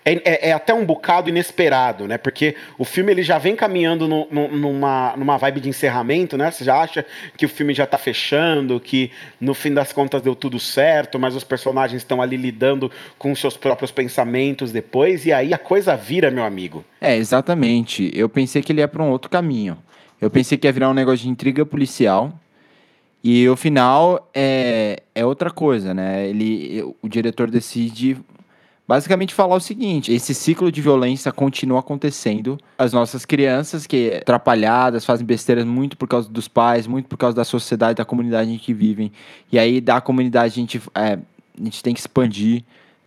[0.04, 2.18] É, é- é até um bocado inesperado, né?
[2.18, 6.50] Porque o filme ele já vem caminhando no- no- numa, numa vibe de encerramento, né?
[6.50, 7.06] Você já acha
[7.38, 11.36] que o filme já tá fechando, que no fim das contas deu tudo certo, mas
[11.36, 16.32] os personagens estão ali lidando com seus próprios pensamentos depois, e aí a coisa vira,
[16.32, 16.84] meu amigo.
[17.00, 18.12] É, exatamente.
[18.16, 19.78] Eu pensei que ele ia pra um outro caminho.
[20.20, 22.34] Eu pensei que ia virar um negócio de intriga policial.
[23.24, 26.28] E o final é, é outra coisa, né?
[26.28, 28.18] Ele, o diretor decide
[28.86, 32.58] basicamente falar o seguinte: esse ciclo de violência continua acontecendo.
[32.78, 37.36] As nossas crianças que atrapalhadas fazem besteiras muito por causa dos pais, muito por causa
[37.36, 39.12] da sociedade, da comunidade em que vivem.
[39.52, 41.14] E aí da comunidade a gente, é,
[41.60, 42.64] a gente tem que expandir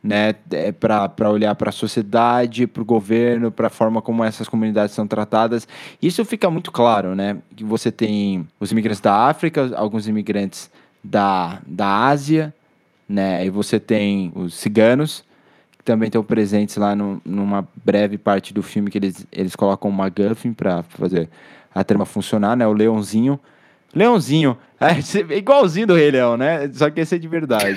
[0.06, 4.48] né, é, para olhar para a sociedade, para o governo, para a forma como essas
[4.48, 5.66] comunidades são tratadas.
[6.00, 7.38] Isso fica muito claro, né?
[7.56, 10.70] Que você tem os imigrantes da África, alguns imigrantes
[11.02, 12.54] da, da Ásia,
[13.08, 13.44] né?
[13.44, 15.24] E você tem os ciganos,
[15.76, 19.90] que também estão presentes lá no, numa breve parte do filme que eles, eles colocam
[19.90, 21.28] uma MacGuffin para fazer
[21.74, 22.64] a trama funcionar, né?
[22.64, 23.40] O Leãozinho.
[23.96, 24.92] Leãozinho, é
[25.38, 26.68] igualzinho do Rei Leão, né?
[26.74, 27.76] Só que esse é de verdade.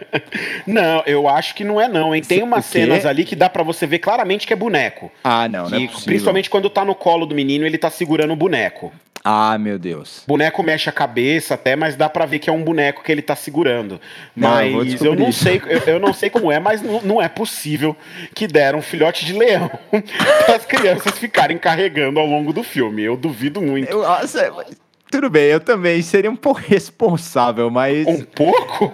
[0.66, 2.22] Não, eu acho que não é não, hein?
[2.22, 5.10] Tem umas cenas ali que dá pra você ver claramente que é boneco.
[5.22, 6.06] Ah, não, não é Que, possível.
[6.06, 8.92] principalmente quando tá no colo do menino, ele tá segurando o boneco.
[9.24, 10.22] Ah, meu Deus.
[10.24, 13.12] O boneco mexe a cabeça até, mas dá pra ver que é um boneco que
[13.12, 14.00] ele tá segurando.
[14.34, 15.44] Não, eu Mas eu, descobrir não isso.
[15.44, 17.96] sei, eu, eu não sei como é, mas não, não é possível
[18.34, 19.70] que deram um filhote de leão
[20.44, 23.02] para as crianças ficarem carregando ao longo do filme.
[23.02, 23.88] Eu duvido muito.
[23.88, 24.66] Eu, nossa, mas
[25.12, 28.92] tudo bem, eu também seria um pouco responsável, mas, Um pouco?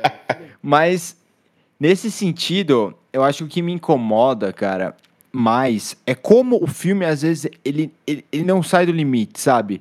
[0.62, 1.16] mas
[1.80, 4.94] nesse sentido, eu acho que o que me incomoda, cara,
[5.32, 9.80] mais é como o filme às vezes ele, ele, ele não sai do limite, sabe?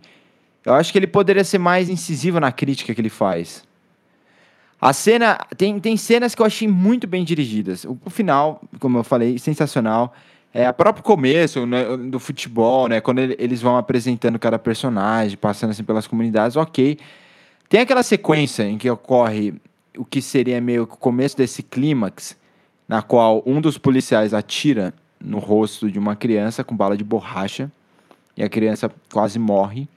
[0.65, 3.63] Eu acho que ele poderia ser mais incisivo na crítica que ele faz.
[4.81, 5.37] A cena.
[5.55, 7.85] Tem, tem cenas que eu achei muito bem dirigidas.
[7.85, 10.13] O, o final, como eu falei, sensacional.
[10.57, 13.01] É, o próprio começo né, do futebol, né?
[13.01, 16.97] Quando ele- eles vão apresentando cada personagem, passando assim pelas comunidades, ok.
[17.67, 19.53] Tem aquela sequência em que ocorre
[19.97, 22.37] o que seria meio que o começo desse clímax,
[22.87, 27.69] na qual um dos policiais atira no rosto de uma criança com bala de borracha
[28.37, 29.89] e a criança quase morre.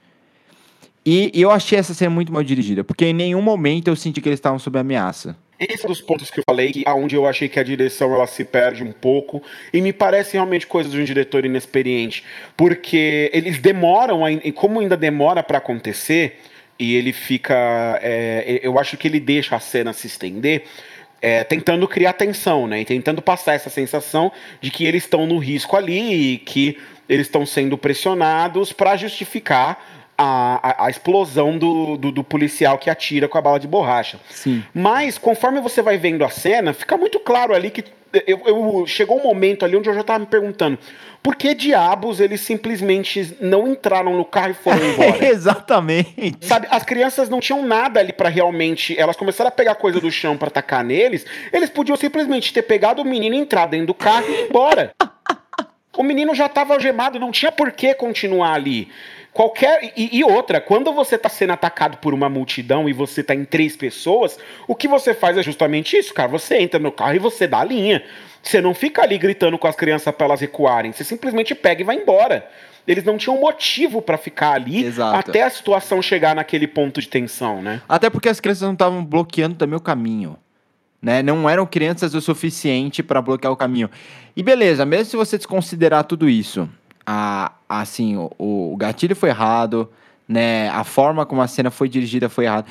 [1.05, 4.19] E, e eu achei essa cena muito mal dirigida, porque em nenhum momento eu senti
[4.19, 5.37] que eles estavam sob ameaça.
[5.59, 8.13] Esse é um dos pontos que eu falei, que aonde eu achei que a direção
[8.13, 9.43] ela se perde um pouco
[9.73, 12.23] e me parece realmente coisa de um diretor inexperiente,
[12.55, 16.39] porque eles demoram, e como ainda demora para acontecer
[16.79, 20.63] e ele fica, é, eu acho que ele deixa a cena se estender.
[21.21, 22.81] é, tentando criar tensão, né?
[22.81, 27.27] E tentando passar essa sensação de que eles estão no risco ali e que eles
[27.27, 33.27] estão sendo pressionados para justificar a, a, a explosão do, do, do policial que atira
[33.27, 34.19] com a bala de borracha.
[34.29, 34.63] Sim.
[34.73, 37.83] Mas conforme você vai vendo a cena, fica muito claro ali que
[38.27, 40.77] eu, eu- chegou um momento ali onde eu já tava me perguntando
[41.21, 45.25] por que diabos eles simplesmente não entraram no carro e foram embora.
[45.27, 46.45] Exatamente.
[46.45, 48.97] Sabe, as crianças não tinham nada ali pra realmente.
[48.99, 51.25] Elas começaram a pegar coisa do chão pra atacar neles.
[51.53, 54.91] Eles podiam simplesmente ter pegado o menino, entrar dentro do carro e ir embora.
[55.97, 58.87] O menino já tava algemado, não tinha por que continuar ali.
[59.33, 59.93] Qualquer.
[59.95, 63.45] E, e outra, quando você tá sendo atacado por uma multidão e você tá em
[63.45, 64.37] três pessoas,
[64.67, 66.27] o que você faz é justamente isso, cara.
[66.29, 68.03] Você entra no carro e você dá a linha.
[68.41, 71.85] Você não fica ali gritando com as crianças para elas recuarem, você simplesmente pega e
[71.85, 72.49] vai embora.
[72.87, 75.15] Eles não tinham motivo para ficar ali Exato.
[75.15, 77.81] até a situação chegar naquele ponto de tensão, né?
[77.87, 80.37] Até porque as crianças não estavam bloqueando também o caminho.
[81.01, 81.21] Né?
[81.21, 83.89] Não eram crianças o suficiente para bloquear o caminho.
[84.35, 86.67] E beleza, mesmo se você desconsiderar tudo isso,
[87.11, 89.89] a, assim, o, o gatilho foi errado,
[90.27, 90.69] né?
[90.69, 92.67] A forma como a cena foi dirigida foi errada.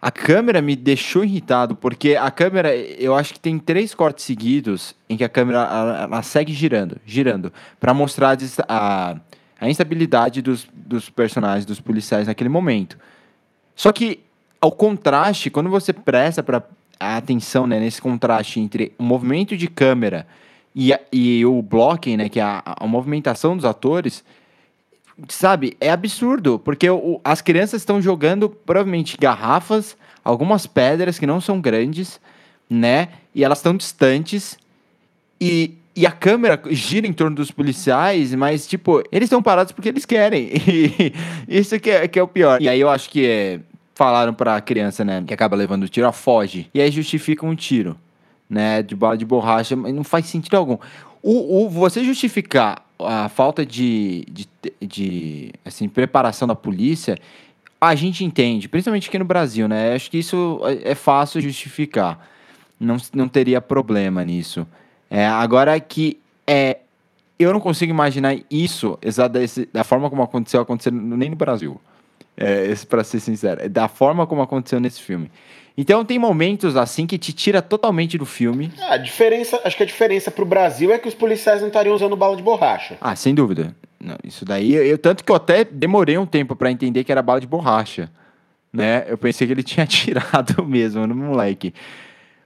[0.00, 4.96] A câmera me deixou irritado, porque a câmera, eu acho que tem três cortes seguidos
[5.06, 9.16] em que a câmera ela, ela segue girando, girando, para mostrar a,
[9.60, 12.98] a, instabilidade dos, dos personagens, dos policiais naquele momento.
[13.76, 14.20] Só que
[14.62, 16.62] ao contraste, quando você presta para
[16.98, 20.26] a atenção né, nesse contraste entre o movimento de câmera
[20.74, 24.24] e, e o blocking, né, que é a, a movimentação dos atores,
[25.28, 31.40] sabe, é absurdo, porque o- as crianças estão jogando provavelmente garrafas, algumas pedras que não
[31.40, 32.20] são grandes,
[32.68, 34.58] né, e elas estão distantes,
[35.40, 39.88] e, e a câmera gira em torno dos policiais, mas, tipo, eles estão parados porque
[39.90, 40.50] eles querem.
[41.48, 42.62] E isso que é, que é o pior.
[42.62, 43.60] E aí eu acho que é,
[43.94, 46.70] falaram pra criança, né, que acaba levando o tiro, ó, foge.
[46.72, 47.96] E aí justificam um tiro,
[48.52, 50.76] né, de bala de borracha, não faz sentido algum.
[51.22, 54.48] O, o- você justificar a falta de, de,
[54.86, 57.16] de assim, preparação da polícia,
[57.80, 59.94] a gente entende, principalmente aqui no Brasil, né?
[59.94, 62.28] Acho que isso é é fácil justificar.
[62.78, 64.66] Não, não teria problema nisso.
[65.10, 66.78] É, agora que é,
[67.38, 71.80] eu não consigo imaginar isso exa- desse- da forma como aconteceu, acontecendo nem no Brasil.
[72.36, 75.30] É, pra ser sincero, é da forma como aconteceu nesse filme.
[75.76, 78.70] Então tem momentos assim que te tira totalmente do filme.
[78.88, 82.14] A diferença, acho que a diferença pro Brasil é que os policiais não estariam usando
[82.16, 82.98] bala de borracha.
[83.00, 83.74] Ah, sem dúvida.
[83.98, 87.22] Não, isso daí, eu, tanto que eu até demorei um tempo pra entender que era
[87.22, 88.10] bala de borracha,
[88.72, 89.04] né?
[89.08, 91.72] Eu pensei que ele tinha tirado mesmo no moleque.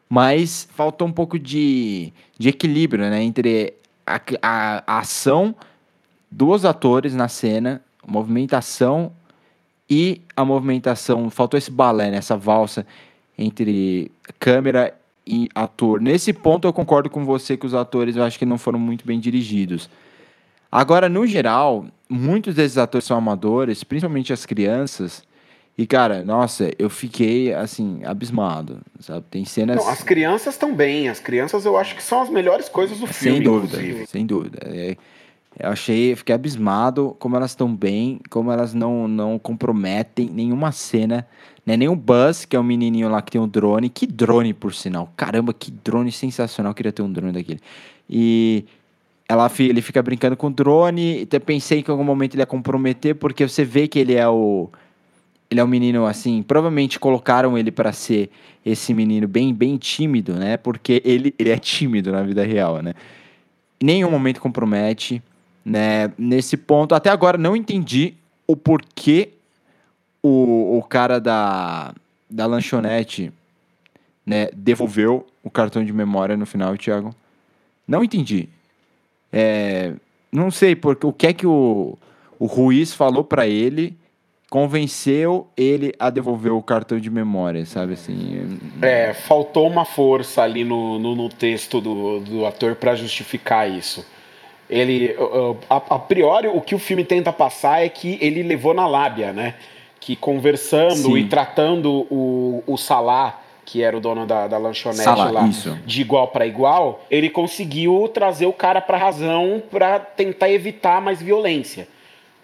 [0.08, 3.22] Mas faltou um pouco de, de equilíbrio, né?
[3.22, 3.74] Entre
[4.06, 5.54] a, a- a ação
[6.30, 9.10] dos atores na cena, movimentação
[9.90, 11.28] e a movimentação.
[11.30, 12.18] Faltou esse balé, né?
[12.18, 12.86] essa valsa
[13.38, 14.94] entre câmera
[15.26, 16.00] e ator.
[16.00, 19.06] Nesse ponto eu concordo com você que os atores eu acho que não foram muito
[19.06, 19.90] bem dirigidos.
[20.70, 25.22] Agora, no geral, muitos desses atores são amadores, principalmente as crianças.
[25.78, 29.24] E, cara, nossa, eu fiquei, assim, abismado, sabe?
[29.30, 29.76] Tem cenas...
[29.76, 31.08] Não, as crianças estão bem.
[31.08, 34.06] As crianças eu acho que são as melhores coisas do filme, Sem dúvida, inclusive.
[34.06, 34.58] sem dúvida.
[34.62, 34.96] É,
[35.58, 41.26] eu achei, fiquei abismado como elas estão bem, como elas não, não comprometem nenhuma cena.
[41.66, 41.76] Né?
[41.76, 43.88] Nem o Buzz, que é o menininho lá que tem um drone.
[43.88, 45.12] Que drone, por sinal.
[45.16, 46.70] Caramba, que drone sensacional.
[46.70, 47.60] Eu queria ter um drone daquele.
[48.08, 48.64] E
[49.28, 51.22] ela, ele fica brincando com o drone.
[51.22, 54.28] Até pensei que em algum momento ele ia comprometer, porque você vê que ele é
[54.28, 54.70] o.
[55.50, 56.42] Ele é um menino assim.
[56.42, 58.30] Provavelmente colocaram ele para ser
[58.64, 60.56] esse menino bem, bem tímido, né?
[60.56, 62.94] Porque ele, ele é tímido na vida real, né?
[63.82, 65.22] Nenhum momento compromete,
[65.64, 66.12] né?
[66.16, 68.14] Nesse ponto, até agora não entendi
[68.46, 69.30] o porquê
[70.26, 71.94] o, o cara da,
[72.28, 73.32] da lanchonete,
[74.24, 77.14] né, devolveu o cartão de memória no final, Thiago.
[77.86, 78.48] Não entendi.
[79.32, 79.92] É,
[80.32, 81.96] não sei porque o que é que o,
[82.38, 83.96] o Ruiz falou pra ele
[84.48, 88.58] convenceu ele a devolver o cartão de memória, sabe assim?
[88.80, 94.06] É, faltou uma força ali no, no, no texto do, do ator para justificar isso.
[94.68, 95.14] Ele,
[95.68, 99.32] a, a priori, o que o filme tenta passar é que ele levou na lábia,
[99.32, 99.54] né?
[99.98, 101.16] Que conversando Sim.
[101.16, 105.76] e tratando o, o Salah, que era o dono da, da lanchonete Salah, lá, isso.
[105.84, 111.20] de igual para igual, ele conseguiu trazer o cara para razão para tentar evitar mais
[111.20, 111.88] violência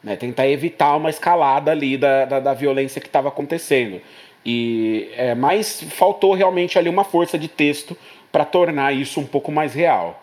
[0.03, 4.01] né, tentar evitar uma escalada ali da, da, da violência que estava acontecendo.
[4.45, 7.97] E é, mas faltou realmente ali uma força de texto
[8.33, 10.21] para tornar isso um pouco mais real.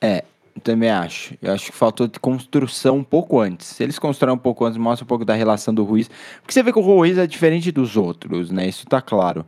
[0.00, 0.24] É,
[0.62, 1.34] também acho.
[1.42, 3.66] Eu acho que faltou de construção um pouco antes.
[3.66, 6.08] Se eles constroem um pouco antes, mostra um pouco da relação do Ruiz.
[6.40, 8.68] Porque você vê que o Ruiz é diferente dos outros, né?
[8.68, 9.44] Isso tá claro,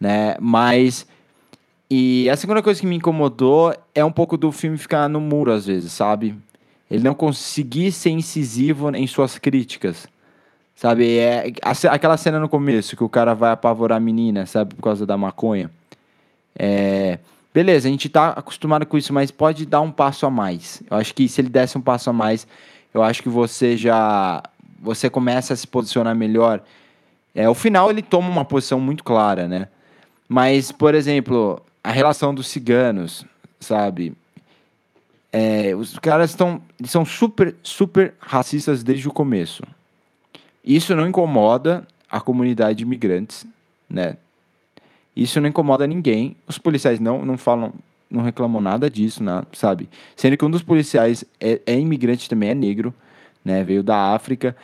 [0.00, 0.36] né?
[0.40, 1.06] Mas
[1.90, 5.50] e a segunda coisa que me incomodou é um pouco do filme ficar no muro
[5.52, 6.34] às vezes, sabe?
[6.90, 10.06] Ele não conseguir ser incisivo em suas críticas.
[10.74, 11.52] Sabe, é
[11.90, 15.16] aquela cena no começo que o cara vai apavorar a menina, sabe, por causa da
[15.16, 15.70] maconha.
[16.56, 17.18] É,
[17.58, 20.80] beleza, a gente tá acostumado com isso, mas pode dar um passo a mais.
[20.88, 22.46] Eu acho que se ele desse um passo a mais,
[22.94, 24.40] eu acho que você já
[24.80, 26.62] você começa a se posicionar melhor.
[27.34, 29.66] É, o final ele toma uma posição muito clara, né?
[30.28, 33.24] Mas, por exemplo, a relação dos ciganos,
[33.58, 34.14] sabe?
[35.32, 39.64] É, os caras estão são super super racistas desde o começo.
[40.64, 43.44] Isso não incomoda a comunidade de imigrantes,
[43.90, 44.16] né?
[45.18, 46.36] Isso não incomoda ninguém.
[46.46, 47.72] Os policiais não, não falam
[48.10, 49.88] não reclamou nada disso, sabe?
[50.16, 52.94] Sendo que um dos policiais é, é imigrante também, é negro,
[53.44, 53.62] né?
[53.64, 54.56] Veio da África.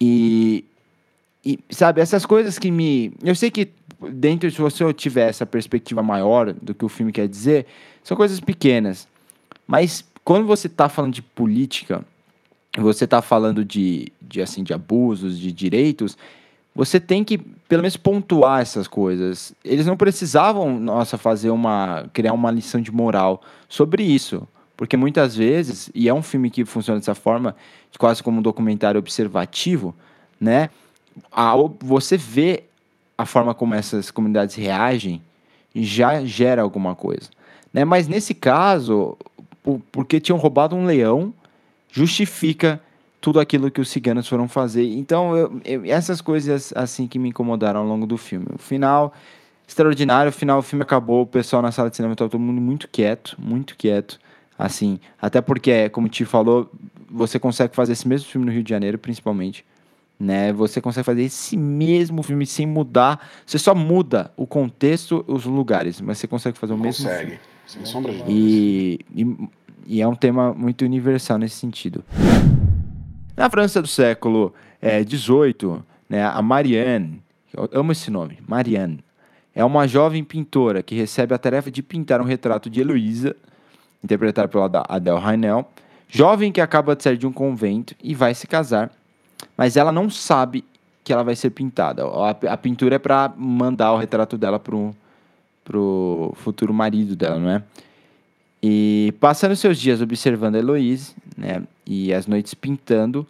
[0.00, 0.64] E,
[1.44, 3.12] e, sabe, essas coisas que me.
[3.22, 3.68] Eu sei que
[4.10, 7.66] dentro, se você tiver essa perspectiva maior do que o filme quer dizer,
[8.02, 9.06] são coisas pequenas.
[9.66, 12.04] Mas quando você está falando de política,
[12.76, 16.16] você está falando de, de, assim, de abusos, de direitos,
[16.74, 17.38] você tem que
[17.68, 19.54] pelo menos pontuar essas coisas.
[19.64, 24.46] Eles não precisavam, nossa, fazer uma criar uma lição de moral sobre isso,
[24.76, 27.54] porque muitas vezes, e é um filme que funciona dessa forma,
[27.98, 29.94] quase como um documentário observativo,
[30.40, 30.68] né?
[31.30, 32.64] A, você vê
[33.16, 35.22] a forma como essas comunidades reagem
[35.74, 37.30] já gera alguma coisa,
[37.72, 37.84] né?
[37.84, 39.16] Mas nesse caso,
[39.90, 41.32] porque tinham roubado um leão,
[41.90, 42.80] justifica
[43.24, 44.84] tudo aquilo que os ciganos foram fazer.
[44.84, 48.44] Então, eu, eu, essas coisas assim que me incomodaram ao longo do filme.
[48.54, 49.14] O final,
[49.66, 50.28] extraordinário.
[50.28, 52.86] O final, o filme acabou, o pessoal na sala de cinema estava todo mundo muito
[52.86, 54.20] quieto, muito quieto.
[54.58, 56.70] Assim, até porque, como te falou,
[57.10, 59.64] você consegue fazer esse mesmo filme no Rio de Janeiro, principalmente.
[60.20, 60.52] Né?
[60.52, 63.26] Você consegue fazer esse mesmo filme sem mudar.
[63.46, 67.38] Você só muda o contexto, os lugares, mas você consegue fazer o mesmo Consegue.
[67.66, 69.48] Sem sombra de E, e,
[69.86, 72.04] e é um tema muito universal nesse sentido.
[73.36, 77.20] Na França do século XVIII, é, né, a Marianne,
[77.52, 79.00] eu amo esse nome, Marianne,
[79.52, 83.34] é uma jovem pintora que recebe a tarefa de pintar um retrato de Heloísa,
[84.02, 85.68] interpretada pela Adele Haenel,
[86.08, 88.90] jovem que acaba de sair de um convento e vai se casar,
[89.56, 90.64] mas ela não sabe
[91.02, 92.04] que ela vai ser pintada.
[92.48, 94.94] A, pintura é para mandar o retrato dela pro,
[95.64, 97.62] pro futuro marido dela, não é?
[98.66, 103.26] E passando seus dias observando a Heloíse, né, e as noites pintando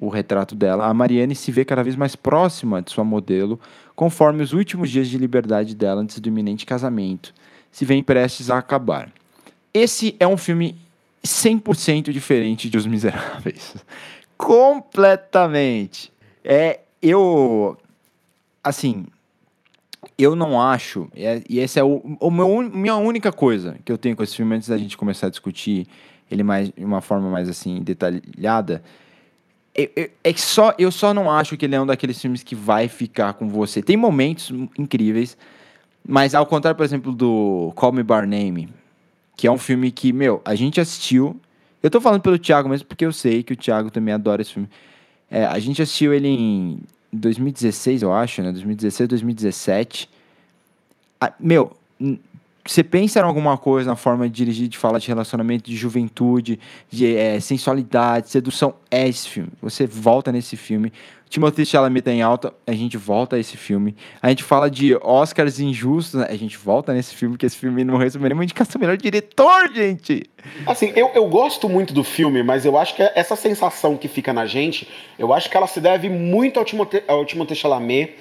[0.00, 3.60] o retrato dela, a Mariane se vê cada vez mais próxima de sua modelo,
[3.94, 7.34] conforme os últimos dias de liberdade dela antes do iminente casamento
[7.70, 9.12] se vê prestes a acabar.
[9.74, 10.74] Esse é um filme
[11.22, 13.76] 100% diferente de Os Miseráveis.
[14.38, 16.10] Completamente.
[16.42, 17.76] É, eu
[18.64, 19.04] assim,
[20.18, 23.98] eu não acho, é, e essa é o, o meu, minha única coisa que eu
[23.98, 25.86] tenho com esse filme antes da gente começar a discutir
[26.30, 28.82] ele mais de uma forma mais assim detalhada,
[29.74, 32.42] é, é, é, que só eu só não acho que ele é um daqueles filmes
[32.42, 33.82] que vai ficar com você.
[33.82, 35.36] Tem momentos incríveis,
[36.06, 38.68] mas ao contrário, por exemplo, do Call Me By Name,
[39.36, 41.40] que é um filme que, meu, a gente assistiu.
[41.82, 44.52] Eu tô falando pelo Thiago mesmo porque eu sei que o Thiago também adora esse
[44.52, 44.68] filme.
[45.30, 46.80] É, a gente assistiu ele em
[47.12, 48.50] 2016, eu acho, né?
[48.52, 50.08] 2016, 2017.
[51.20, 51.76] Ah, meu,
[52.64, 56.60] você pensa em alguma coisa na forma de dirigir, de falar de relacionamento, de juventude,
[56.88, 59.50] de é, sensualidade, sedução, é esse filme.
[59.60, 60.92] Você volta nesse filme.
[61.28, 63.96] Timothée Chalamet tá em alta, a gente volta a esse filme.
[64.20, 67.96] A gente fala de Oscars injustos, a gente volta nesse filme, que esse filme não
[67.96, 70.24] recebeu nenhuma indicação melhor diretor, gente.
[70.66, 74.30] Assim, eu, eu gosto muito do filme, mas eu acho que essa sensação que fica
[74.32, 74.86] na gente,
[75.18, 78.14] eu acho que ela se deve muito ao Timothée, ao Timothée Chalamet,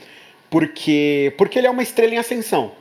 [0.50, 2.72] porque, porque ele é uma estrela em ascensão.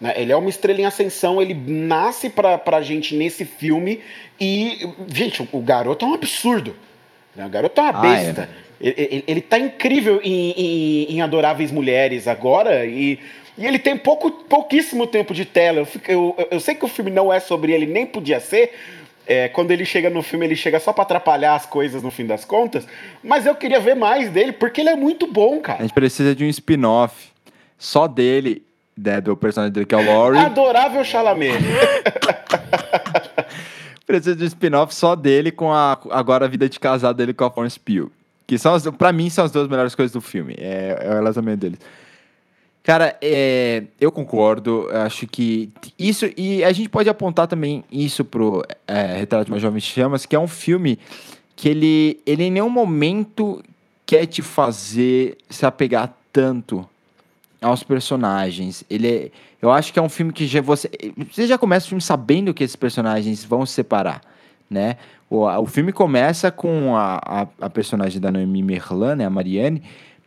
[0.00, 0.14] Né?
[0.16, 4.00] Ele é uma estrela em ascensão, ele nasce pra, pra gente nesse filme
[4.40, 6.74] e, gente, o garoto é um absurdo.
[7.36, 7.44] Né?
[7.44, 8.24] O garoto é uma Ah, é.
[8.24, 8.48] besta.
[8.80, 13.18] Ele, ele, ele tá incrível em, em, em Adoráveis Mulheres agora e,
[13.58, 15.80] e ele tem pouco, pouquíssimo tempo de tela.
[15.80, 18.72] Eu, fico- eu, eu- sei que o filme não é sobre ele, nem podia ser.
[19.26, 22.24] É, quando ele chega no filme, ele chega só pra atrapalhar as coisas no fim
[22.26, 22.86] das contas.
[23.22, 25.82] Mas eu queria ver mais dele, porque ele é muito bom, A cara.
[25.82, 27.28] gente precisa de um spin-off
[27.78, 28.62] só dele,
[29.02, 30.38] né, do personagem dele, que é o Laurie.
[30.38, 31.58] Adorável Chalamet.
[34.06, 37.44] Precisa de um spin-off só dele com a agora a vida de casado dele com
[37.44, 38.10] a Florence Pugh.
[38.46, 40.56] Que são as, pra mim são as duas melhores coisas do filme.
[40.58, 41.78] É, é o relacionamento deles.
[42.82, 44.88] Cara, é, eu concordo.
[44.90, 46.26] Acho que isso.
[46.36, 50.34] E a gente pode apontar também isso pro é, Retrato de uma Jovem Chamas, que
[50.34, 50.98] é um filme
[51.54, 53.62] que ele, ele em nenhum momento
[54.04, 56.88] quer te fazer se apegar tanto
[57.60, 58.84] aos personagens.
[58.88, 59.30] Ele é,
[59.60, 60.90] eu acho que é um filme que já você
[61.32, 64.20] você já começa o filme sabendo que esses personagens vão se separar,
[64.68, 64.96] né?
[65.28, 69.30] O, a- o filme começa com a, a, a personagem da Noemi Merlan, né, a
[69.30, 69.82] Marianne,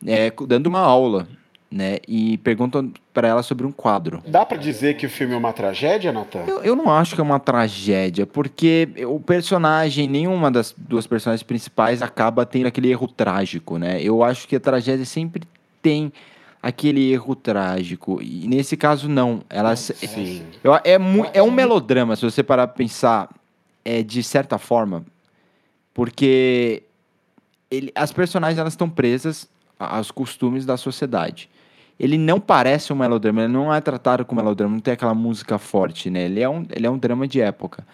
[0.06, 1.28] é, dando uma aula,
[1.70, 1.98] né?
[2.08, 4.22] E perguntam para ela sobre um quadro.
[4.28, 6.44] Dá pra dizer que o filme é uma tragédia, Natan?
[6.48, 11.44] Eu, eu não acho que é uma tragédia, porque o personagem, nenhuma das duas personagens
[11.44, 14.02] principais acaba tendo aquele erro trágico, né?
[14.02, 15.42] Eu acho que a tragédia sempre
[15.82, 16.14] tem
[16.64, 18.22] aquele erro trágico.
[18.22, 19.42] E nesse caso, não.
[19.50, 20.46] Ela, Sim.
[20.86, 23.30] é, mu- é um melodrama, se você parar pra pensar,
[23.84, 25.06] é, de certa forma,
[25.94, 26.84] porque
[27.70, 29.48] ele- as personagens elas estão presas
[29.78, 31.50] aos costumes da sociedade.
[32.00, 35.60] ele não parece um melodrama, ele não é tratado como melodrama, não tem aquela música
[35.60, 36.24] forte, né?
[36.26, 37.86] Ele é um, ele é um drama de época.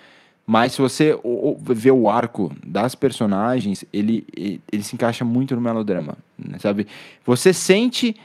[0.48, 1.20] Mas se você
[1.68, 6.88] vê o arco das personagens, ele, ele, ele se encaixa muito no melodrama, né, sabe?
[7.26, 8.16] Você sente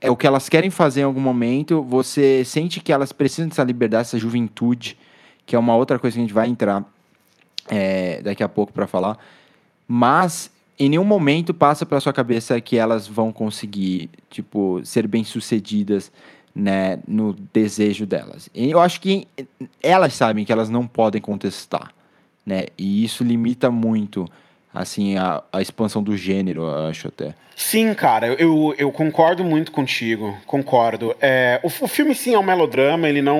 [0.00, 3.62] é o que elas querem fazer em algum momento, você sente que elas precisam dessa
[3.62, 4.96] liberdade, dessa juventude,
[5.44, 6.84] que é uma outra coisa que a gente vai entrar
[7.68, 9.18] é, daqui a pouco para falar.
[9.86, 16.10] Mas em nenhum momento passa pela sua cabeça que elas vão conseguir, tipo, ser bem-sucedidas,
[16.54, 18.48] né, no desejo delas.
[18.54, 19.28] E eu acho que
[19.82, 21.92] elas sabem que elas não podem contestar,
[22.44, 22.64] né?
[22.76, 24.26] E isso limita muito
[24.72, 27.34] assim a, a expansão do gênero, eu acho até.
[27.56, 31.14] Sim, cara, eu, eu concordo muito contigo, concordo.
[31.20, 33.38] É, o, o filme sim é um melodrama, ele não,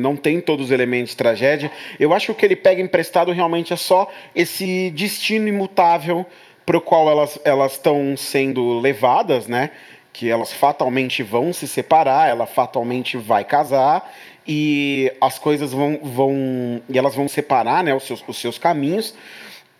[0.00, 1.70] não tem todos os elementos de tragédia.
[2.00, 6.26] Eu acho que o que ele pega emprestado realmente é só esse destino imutável
[6.66, 7.08] para o qual
[7.44, 9.70] elas estão sendo levadas, né?
[10.12, 14.12] Que elas fatalmente vão se separar, ela fatalmente vai casar
[14.46, 17.94] e as coisas vão vão e elas vão separar, né?
[17.94, 19.14] Os seus, os seus caminhos.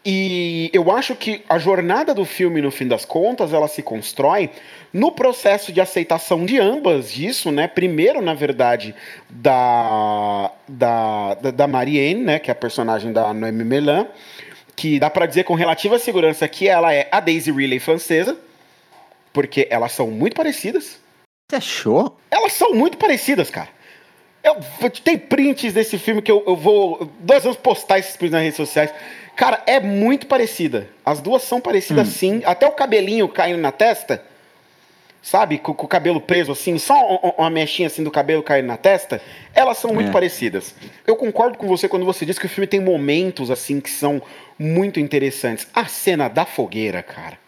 [0.04, 4.50] E eu acho que a jornada do filme, no fim das contas, ela se constrói
[4.92, 7.68] no processo de aceitação de ambas disso, né?
[7.68, 8.94] Primeiro, na verdade,
[9.30, 12.38] da, da, da Marianne, né?
[12.40, 14.08] Que é a personagem da Noemi Melan,
[14.74, 18.36] que dá para dizer com relativa segurança que ela é a Daisy Ridley francesa,
[19.32, 20.98] porque elas são muito parecidas.
[21.48, 22.18] Você achou?
[22.28, 23.68] Elas são muito parecidas, cara.
[24.42, 24.56] Eu,
[25.04, 27.08] tem prints desse filme que eu, eu vou.
[27.20, 28.92] Dois anos postar esses prints nas redes sociais.
[29.36, 30.88] Cara, é muito parecida.
[31.04, 32.10] As duas são parecidas hum.
[32.10, 32.42] sim.
[32.44, 34.22] Até o cabelinho caindo na testa.
[35.22, 35.58] Sabe?
[35.58, 36.94] Com, com o cabelo preso assim, só
[37.38, 39.22] uma mechinha assim do cabelo caindo na testa.
[39.54, 40.12] Elas são muito é.
[40.12, 40.74] parecidas.
[41.06, 44.20] Eu concordo com você quando você diz que o filme tem momentos assim que são
[44.58, 45.66] muito interessantes.
[45.72, 47.38] A cena da fogueira, cara.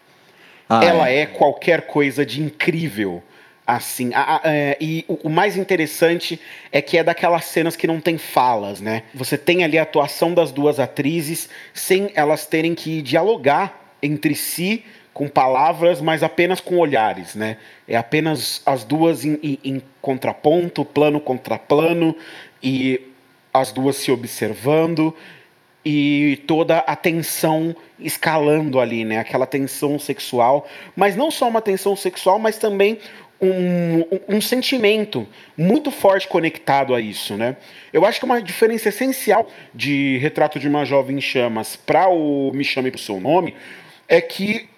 [0.69, 1.19] Ah, ela é.
[1.19, 3.21] é qualquer coisa de incrível
[3.65, 4.13] assim.
[4.13, 6.39] A, a, é, e o, o, mais interessante
[6.71, 9.03] é que é daquelas cenas que não tem falas, né?
[9.13, 14.83] Você tem ali a atuação das duas atrizes sem elas terem que dialogar entre si
[15.13, 17.57] com palavras, mas apenas com olhares, né?
[17.87, 22.15] É apenas as duas em, em, em contraponto, plano contra plano,
[22.61, 23.01] e
[23.53, 25.15] as duas se observando
[25.85, 29.19] e toda a tensão escalando ali, né?
[29.19, 32.97] Aquela tensão sexual, mas não só uma tensão sexual, mas também
[33.41, 35.27] um, um, sentimento
[35.57, 37.57] muito forte conectado a isso, né?
[37.91, 42.63] Eu acho que uma diferença essencial de Retrato de uma Jovem Chamas para o Me
[42.63, 43.55] Chame pelo Seu Nome
[44.07, 44.69] é que,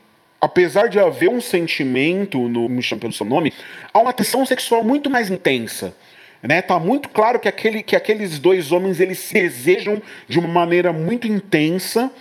[0.41, 3.53] apesar de haver um sentimento no Me Chame pelo Seu Nome,
[3.93, 5.95] há uma tensão sexual muito mais intensa.
[6.41, 10.47] Né, tá muito claro que, aquele, que aqueles dois homens eles se desejam de uma
[10.47, 12.11] maneira muito intensa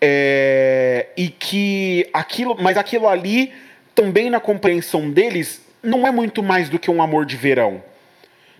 [0.00, 3.52] é, e que aquilo, mas aquilo ali
[3.92, 7.82] também na compreensão deles não é muito mais do que um amor de verão.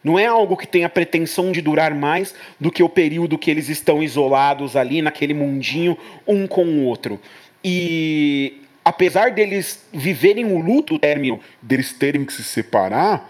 [0.02, 3.68] Não é algo que tenha pretensão de durar mais do que o período que eles
[3.68, 7.20] estão isolados ali naquele mundinho, um com o outro.
[7.64, 13.28] E apesar deles viverem o luto término, deles terem que se separar,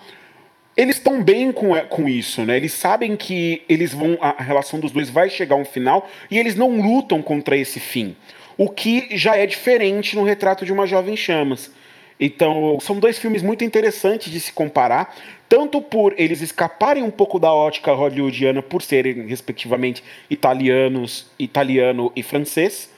[0.76, 2.59] eles estão bem com, com isso, né?
[2.59, 6.39] Eles sabem que eles vão a relação dos dois vai chegar a um final e
[6.39, 8.14] eles não lutam contra esse fim.
[8.59, 11.70] O que já é diferente no retrato de uma jovem chamas.
[12.19, 15.14] Então, são dois filmes muito interessantes de se comparar,
[15.49, 22.23] tanto por eles escaparem um pouco da ótica hollywoodiana por serem, respectivamente, italianos, italiano e
[22.23, 22.91] francês,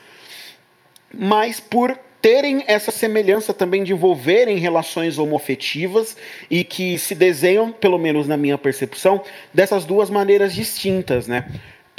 [1.13, 6.17] mas por terem essa semelhança também de envolverem relações homofetivas
[6.49, 9.21] e que se desenham, pelo menos na minha percepção,
[9.53, 11.45] dessas duas maneiras distintas, né?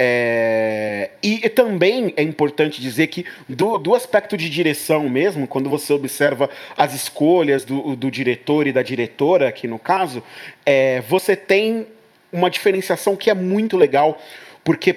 [0.03, 5.68] É, e, e, também é importante dizer que, do, do, aspecto de direção mesmo, quando
[5.68, 10.22] você observa as escolhas do, do diretor e da diretora, aqui no caso,
[10.64, 11.86] é, você tem
[12.32, 14.18] uma diferenciação que é muito legal,
[14.64, 14.96] porque,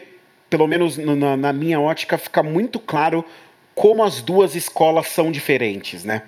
[0.49, 3.25] pelo menos na, na minha ótica, fica muito claro
[3.75, 6.21] como as duas escolas são diferentes, né?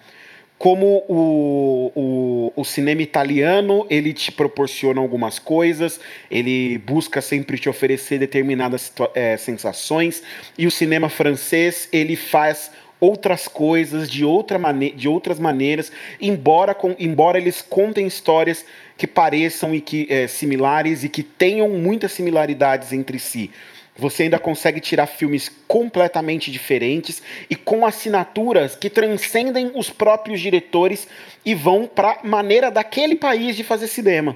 [0.58, 6.00] Como o, o, o, cinema italiano ele te proporciona algumas coisas,
[6.32, 10.24] ele busca sempre te oferecer determinadas é, sensações,
[10.58, 15.92] e o cinema francês ele faz outras coisas de, outra mane de outras maneiras,
[16.22, 18.66] embora, com, embora eles contem histórias
[18.98, 23.52] que pareçam e que é, similares e que tenham muitas similaridades entre si.
[23.98, 31.08] Você ainda consegue tirar filmes completamente diferentes e com assinaturas que transcendem os próprios diretores
[31.46, 34.36] e vão para a maneira daquele país de fazer cinema.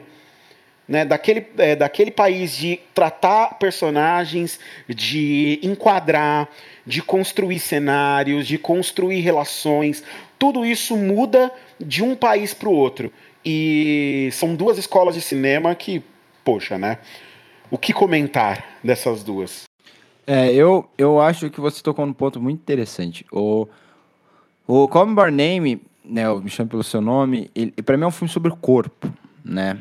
[0.88, 6.50] Né, daquele, é, daquele país de tratar personagens, de enquadrar,
[6.84, 10.04] de construir cenários, de construir relações.
[10.40, 13.14] Tudo isso muda de um país para o outro.
[13.46, 16.02] E são duas escolas de cinema que,
[16.44, 16.98] poxa, né?
[17.72, 19.64] O que comentar dessas duas?
[20.26, 23.26] É, eu, eu acho que você tocou num ponto muito interessante.
[23.32, 23.68] O,
[24.68, 28.08] o Call Me By Name, né, eu me pelo seu nome, ele, para mim é
[28.08, 29.12] um filme sobre o corpo,
[29.44, 29.80] né?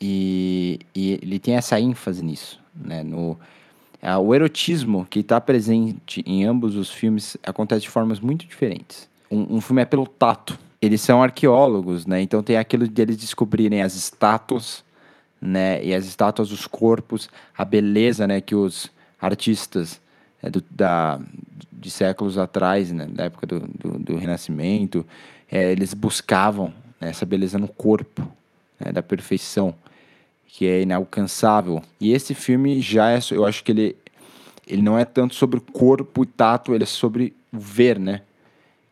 [0.00, 3.02] E, e ele tem essa ênfase nisso, né?
[3.02, 3.38] No,
[4.02, 9.08] é, o erotismo que está presente em ambos os filmes acontece de formas muito diferentes.
[9.30, 10.58] Um, um filme é pelo tato.
[10.80, 12.20] Eles são arqueólogos, né?
[12.20, 14.83] Então tem aquilo de eles descobrirem as estátuas,
[15.44, 15.84] né?
[15.84, 18.40] E as estátuas, os corpos, a beleza, né?
[18.40, 18.90] Que os
[19.20, 20.00] artistas
[20.42, 21.20] é, do, da,
[21.72, 23.06] de séculos atrás, né?
[23.06, 25.06] Da época do, do, do Renascimento,
[25.50, 28.26] é, eles buscavam né, essa beleza no corpo,
[28.80, 29.74] né, da perfeição,
[30.46, 31.82] que é inalcançável.
[32.00, 33.96] E esse filme já é, eu acho que ele,
[34.66, 38.22] ele não é tanto sobre corpo e tato, ele é sobre ver, né?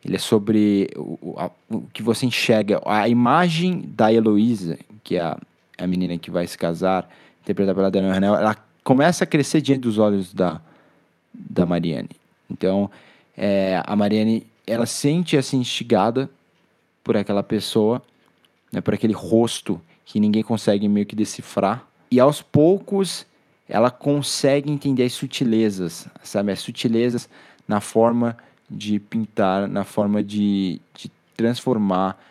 [0.05, 2.81] Ele é sobre o, a, o que você enxerga.
[2.85, 5.37] A imagem da Heloísa, que é a,
[5.77, 7.09] a menina que vai se casar,
[7.41, 10.61] interpretada pela Daniela Ranel, ela começa a crescer diante dos olhos da,
[11.33, 12.09] da Mariane.
[12.49, 12.89] Então,
[13.35, 16.29] é, a Mariane, ela sente essa instigada
[17.03, 18.01] por aquela pessoa,
[18.71, 21.85] né, por aquele rosto que ninguém consegue meio que decifrar.
[22.11, 23.25] E aos poucos
[23.67, 26.51] ela consegue entender as sutilezas, sabe?
[26.51, 27.29] As sutilezas
[27.67, 28.37] na forma
[28.69, 32.21] de pintar, na forma de, de transformar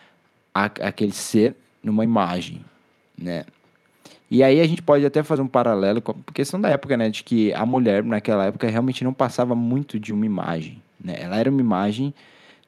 [0.54, 2.64] a, aquele ser numa imagem,
[3.22, 3.44] né?
[4.30, 7.10] E aí a gente pode até fazer um paralelo com a questão da época, né?
[7.10, 11.16] De que a mulher naquela época realmente não passava muito de uma imagem, né?
[11.20, 12.14] Ela era uma imagem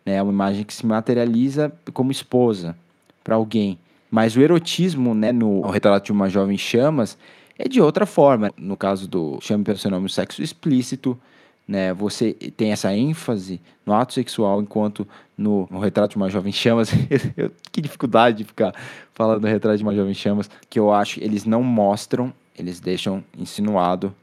[0.04, 0.22] né?
[0.22, 2.76] Uma imagem que se materializa como esposa
[3.22, 3.78] para alguém.
[4.10, 7.18] Mas o erotismo, né, no retrato de uma jovem chamas,
[7.58, 8.52] é de outra forma.
[8.56, 11.18] No caso do Chame pelo seu nome, o sexo explícito,
[11.66, 11.92] né?
[11.94, 15.06] Você tem essa ênfase no ato sexual, enquanto
[15.36, 16.90] no, no retrato de uma jovem chamas,
[17.36, 18.74] eu, que dificuldade de ficar
[19.12, 22.80] falando do retrato de uma jovem chamas, que eu acho que eles não mostram, eles
[22.80, 24.14] deixam insinuado,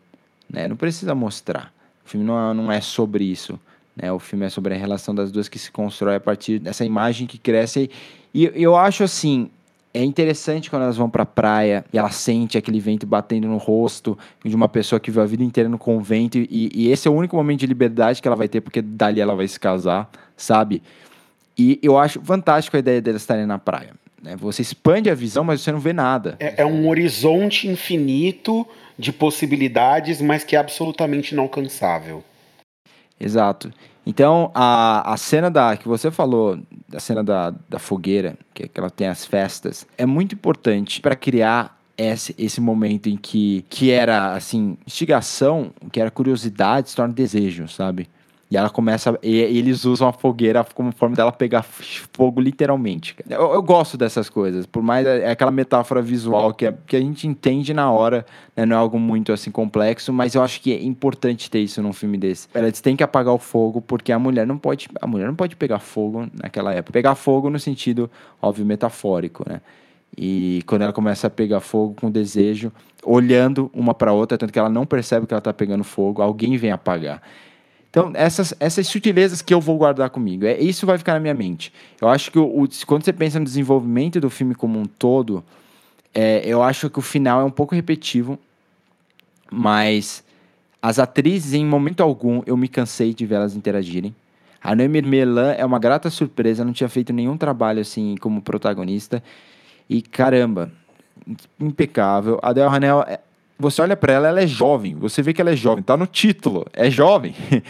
[0.49, 0.67] né?
[0.67, 1.73] Não precisa mostrar.
[2.05, 3.59] O filme não é, não é sobre isso.
[3.95, 4.11] Né?
[4.11, 7.27] O filme é sobre a relação das duas que se constrói a partir dessa imagem
[7.27, 7.89] que cresce.
[8.33, 9.49] E eu acho assim,
[9.93, 13.57] é interessante quando elas vão para a praia e ela sente aquele vento batendo no
[13.57, 17.11] rosto de uma pessoa que viu a vida inteira no convento e, e, esse é
[17.11, 20.09] o único momento de liberdade que ela vai ter porque dali ela vai se casar,
[20.37, 20.81] sabe?
[21.57, 23.91] E eu acho fantástico a ideia delas estarem na praia.
[24.21, 24.35] Né?
[24.37, 26.37] Você expande a visão, mas você não vê nada.
[26.39, 28.65] É, é um horizonte infinito
[28.97, 32.23] de possibilidades, mas que é absolutamente inalcançável.
[33.19, 33.71] Exato.
[34.05, 36.59] Então, a, a cena da que você falou,
[36.93, 41.15] a cena da, da fogueira, que, que ela tem as festas, é muito importante para
[41.15, 47.13] criar esse, esse momento em que, que era, assim, instigação, que era curiosidade, se torna
[47.13, 48.09] desejo, sabe?
[48.51, 49.17] E ela começa.
[49.23, 53.15] E, eles usam a fogueira como forma dela pegar fogo, literalmente.
[53.29, 55.07] Eu, eu, gosto dessas coisas, por mais.
[55.07, 58.65] É, é aquela metáfora visual que, é, que a gente entende na hora, né?
[58.65, 61.93] Não é algo muito assim complexo, mas eu acho que é importante ter isso num
[61.93, 62.49] filme desse.
[62.53, 64.89] Eles têm que apagar o fogo, porque a mulher não pode.
[65.01, 66.91] A mulher não pode pegar fogo naquela época.
[66.91, 69.61] Pegar fogo no sentido, óbvio, metafórico, né?
[70.17, 72.69] E quando ela começa a pegar fogo com desejo,
[73.01, 76.57] olhando uma para outra, tanto que ela não percebe que ela está pegando fogo, alguém
[76.57, 77.21] vem apagar.
[77.91, 81.33] Então, essas, essas sutilezas que eu vou guardar comigo, é, isso vai ficar na minha
[81.33, 81.73] mente.
[81.99, 85.43] Eu acho que o, o quando você pensa no desenvolvimento do filme como um todo,
[86.13, 88.39] é, eu acho que o final é um pouco repetitivo,
[89.51, 90.23] mas
[90.81, 94.15] as atrizes, em momento algum, eu me cansei de vê-las interagirem.
[94.63, 99.21] A Noemi Melan é uma grata surpresa, não tinha feito nenhum trabalho assim como protagonista.
[99.89, 100.71] E caramba,
[101.59, 102.39] impecável.
[102.41, 103.19] A Del Hanel é,
[103.61, 104.95] você olha para ela, ela é jovem.
[104.95, 107.35] Você vê que ela é jovem, tá no título, é jovem.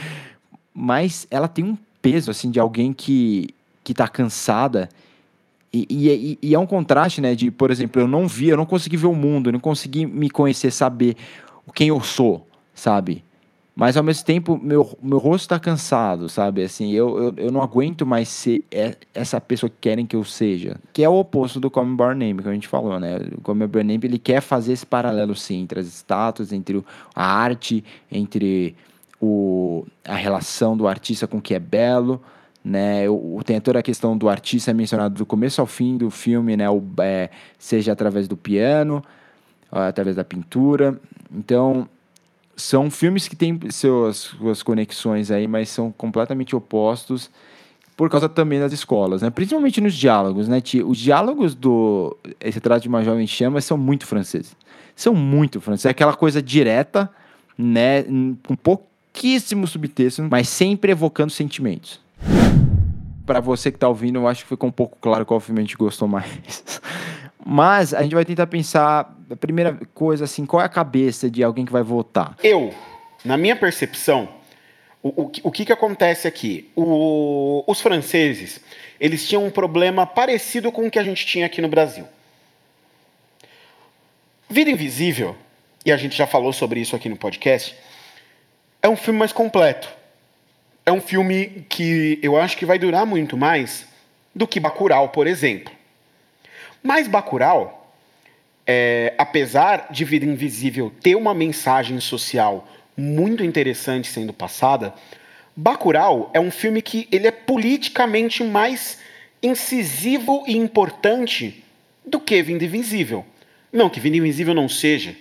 [0.74, 3.50] Mas ela tem um peso assim de alguém que
[3.84, 4.89] que tá cansada.
[5.74, 7.34] E, e, e, é um contraste, né?
[7.34, 10.06] De, por exemplo, eu não vi, eu não consegui ver o mundo, eu não consegui
[10.06, 11.16] me conhecer, saber
[11.74, 13.24] quem eu sou, sabe?
[13.74, 16.62] Mas ao mesmo tempo, meu, meu rosto está cansado, sabe?
[16.62, 18.66] Assim, eu, eu, eu não aguento mais ser
[19.14, 20.78] essa pessoa que querem que eu seja.
[20.92, 23.18] Que é o oposto do Come Bar Name, que a gente falou, né?
[23.38, 26.84] O Come Bar Name, ele quer fazer esse paralelo, sim, entre as estátuas, entre
[27.16, 28.76] a arte, entre
[29.22, 32.22] o, a relação do artista com o que é belo,
[32.64, 33.10] né?
[33.10, 36.70] O, tem toda a questão do artista mencionado do começo ao fim do filme, né?
[36.70, 39.02] O, é, seja através do piano,
[39.72, 41.00] através da pintura.
[41.34, 41.88] Então
[42.62, 47.30] são filmes que têm suas, suas conexões aí, mas são completamente opostos
[47.97, 49.30] por causa também das escolas, né?
[49.30, 50.62] Principalmente nos diálogos, né?
[50.86, 54.55] Os diálogos do Esse Retrato de uma Jovem Chama são muito franceses.
[54.95, 55.86] São muito franceses.
[55.86, 57.09] É aquela coisa direta,
[57.57, 58.03] né?
[58.43, 61.99] Com pouquíssimo subtexto, mas sempre evocando sentimentos.
[63.26, 65.64] Para você que tá ouvindo, eu acho que ficou um pouco claro qual filme a
[65.64, 66.82] gente gostou mais.
[67.46, 71.44] Mas a gente vai tentar pensar, a primeira coisa, assim, qual é a cabeça de
[71.44, 72.36] alguém que vai votar?
[72.44, 72.74] Eu,
[73.26, 74.30] na minha percepção,
[75.02, 76.70] o, o, que- o que, que acontece aqui?
[76.76, 78.60] O- os franceses,
[79.00, 82.06] eles tinham um problema parecido com o que a gente tinha aqui no Brasil.
[84.50, 85.36] Vida Invisível,
[85.86, 87.76] e a gente já falou sobre isso aqui no podcast,
[88.84, 89.89] é um filme mais completo.
[90.86, 93.86] É um filme que eu acho que vai durar muito mais
[94.36, 95.72] do que Bacurau, por exemplo.
[96.84, 97.94] Mas Bacurau,
[98.66, 102.68] é, apesar de Vida Invisível ter uma mensagem social
[102.98, 104.94] muito interessante sendo passada,
[105.56, 109.00] Bacurau é um filme que ele é politicamente mais
[109.44, 111.64] incisivo e importante
[112.06, 113.26] do que Vida Invisível.
[113.72, 115.16] Não que Vida Invisível não seja,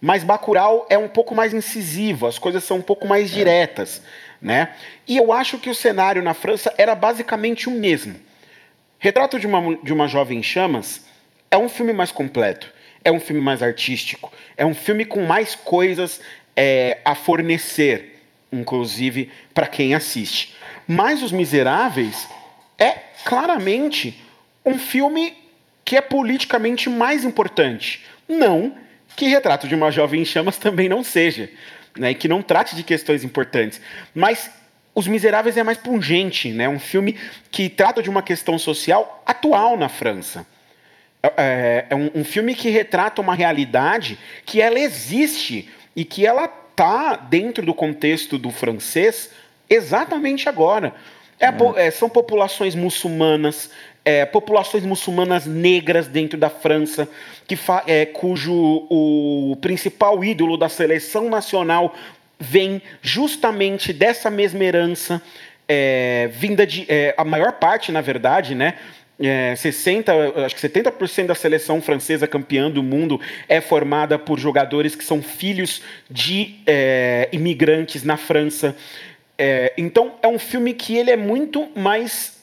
[0.00, 4.02] mas Bacurau é um pouco mais incisivo, as coisas são um pouco mais diretas,
[4.40, 4.74] né?
[5.06, 8.14] E eu acho que o cenário na França era basicamente o mesmo.
[9.04, 11.02] Retrato de uma, de uma Jovem em Chamas
[11.50, 12.72] é um filme mais completo,
[13.04, 16.22] é um filme mais artístico, é um filme com mais coisas
[16.56, 20.56] é, a fornecer, inclusive para quem assiste.
[20.88, 22.26] Mas Os Miseráveis
[22.78, 22.92] é
[23.26, 24.24] claramente
[24.64, 25.34] um filme
[25.84, 28.06] que é politicamente mais importante.
[28.26, 28.74] Não
[29.14, 31.50] que Retrato de uma Jovem em Chamas também não seja,
[31.94, 33.82] né, que não trate de questões importantes,
[34.14, 34.50] mas
[34.94, 37.16] Os Miseráveis é mais pungente, né, um filme
[37.50, 40.46] que trata de uma questão social atual na França.
[41.36, 46.46] É, é um, um filme que retrata uma realidade que ela existe e que ela
[46.46, 49.30] tá dentro do contexto do francês
[49.68, 50.94] exatamente agora.
[51.40, 53.70] É po- é, são populações muçulmanas,
[54.04, 57.08] é, populações muçulmanas negras dentro da França,
[57.46, 61.94] que é, cujo o principal ídolo da seleção nacional
[62.38, 65.22] vem justamente dessa mesma herança,
[65.68, 66.86] é, vinda de.
[66.88, 68.74] é, a maior parte, na verdade, né?
[69.18, 70.12] É, 60,
[70.44, 75.22] acho que 70% da seleção francesa campeã do mundo é formada por jogadores que são
[75.22, 78.74] filhos de é, imigrantes na França.
[79.38, 82.34] É, então é um filme que ele é muito mais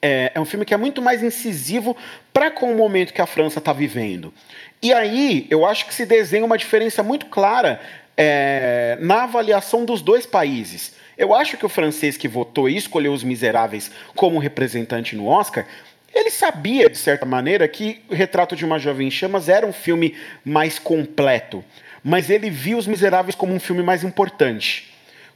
[0.00, 1.96] é, é um filme que é muito mais incisivo
[2.32, 4.32] para com o momento que a França está vivendo.
[4.80, 7.80] E aí eu acho que se desenha uma diferença muito clara
[8.18, 10.94] é, na avaliação dos dois países.
[11.16, 15.64] Eu acho que o francês que votou e escolheu Os Miseráveis como representante no Oscar,
[16.12, 20.16] ele sabia, de certa maneira, que Retrato de uma Jovem em Chamas era um filme
[20.44, 21.64] mais completo.
[22.02, 24.88] Mas ele viu Os Miseráveis como um filme mais importante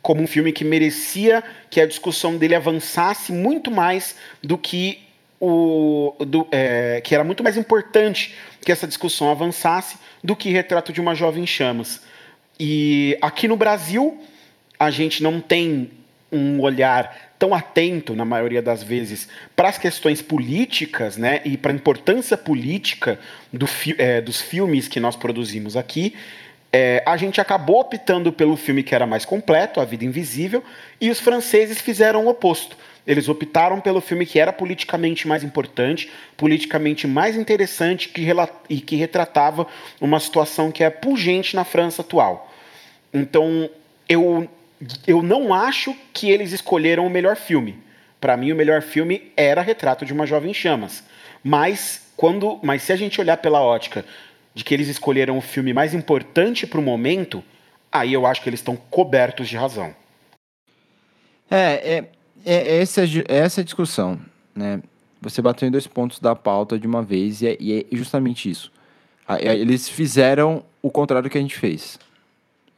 [0.02, 4.98] como um filme que merecia que a discussão dele avançasse muito mais do que
[5.40, 10.92] o do, é, que era muito mais importante que essa discussão avançasse do que Retrato
[10.92, 12.00] de uma Jovem em Chamas.
[12.58, 14.20] E aqui no Brasil
[14.78, 15.90] a gente não tem
[16.30, 21.72] um olhar tão atento, na maioria das vezes, para as questões políticas né, e para
[21.72, 23.18] a importância política
[23.52, 26.14] do fi- é, dos filmes que nós produzimos aqui.
[26.72, 30.64] É, a gente acabou optando pelo filme que era mais completo, A Vida Invisível,
[31.00, 32.76] e os franceses fizeram o oposto.
[33.06, 38.24] Eles optaram pelo filme que era politicamente mais importante, politicamente mais interessante que
[38.68, 39.66] e que retratava
[40.00, 42.52] uma situação que é pungente na França atual.
[43.12, 43.68] Então,
[44.08, 44.48] eu,
[45.06, 47.76] eu não acho que eles escolheram o melhor filme.
[48.20, 51.02] Para mim, o melhor filme era Retrato de uma Jovem em Chamas.
[51.42, 54.04] Mas, quando, mas se a gente olhar pela ótica
[54.54, 57.42] de que eles escolheram o filme mais importante para o momento,
[57.90, 59.94] aí eu acho que eles estão cobertos de razão.
[61.50, 62.04] É, é,
[62.44, 64.18] é essa, ju- é essa a discussão,
[64.54, 64.82] né?
[65.20, 68.50] Você bateu em dois pontos da pauta de uma vez e é, e é justamente
[68.50, 68.72] isso.
[69.28, 71.98] É, Eles fizeram o contrário do que a gente fez.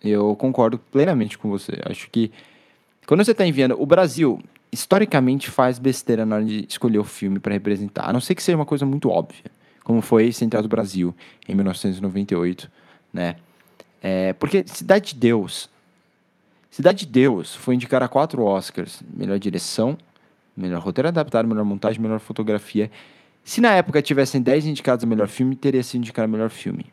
[0.03, 1.73] Eu concordo plenamente com você.
[1.87, 2.31] Acho que
[3.07, 4.39] quando você está enviando, o Brasil
[4.71, 8.43] historicamente faz besteira na hora de escolher o filme para representar, a não ser que
[8.43, 9.45] seja uma coisa muito óbvia,
[9.83, 11.15] como foi Central do Brasil
[11.49, 12.71] em 1998,
[13.12, 13.37] né?
[14.03, 15.71] É, porque Cidade de Deus
[16.75, 19.97] Cidade de Deus foi indicar a quatro Oscars: melhor direção,
[20.57, 22.91] melhor roteiro adaptado, melhor montagem, melhor fotografia.
[23.45, 26.87] Se na época tivessem 10 indicados a melhor filme, teria sido indicado a melhor filme,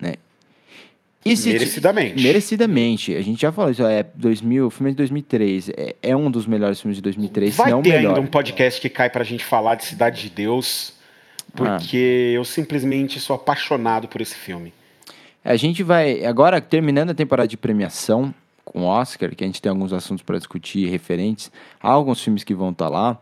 [0.00, 0.14] né?
[1.24, 2.20] E se Merecidamente.
[2.20, 3.14] Merecidamente.
[3.14, 6.28] A gente já falou isso, é 2000, o filme é de 2003, é, é um
[6.28, 8.08] dos melhores filmes de 2003, Vai se não o ter melhor.
[8.16, 10.94] ainda um podcast que cai pra gente falar de Cidade de Deus,
[11.54, 14.74] porque eu simplesmente sou apaixonado por esse filme.
[15.44, 18.34] A gente vai, agora terminando a temporada de premiação
[18.72, 21.50] com o Oscar, que a gente tem alguns assuntos para discutir referentes
[21.80, 23.18] a alguns filmes que vão estar lá,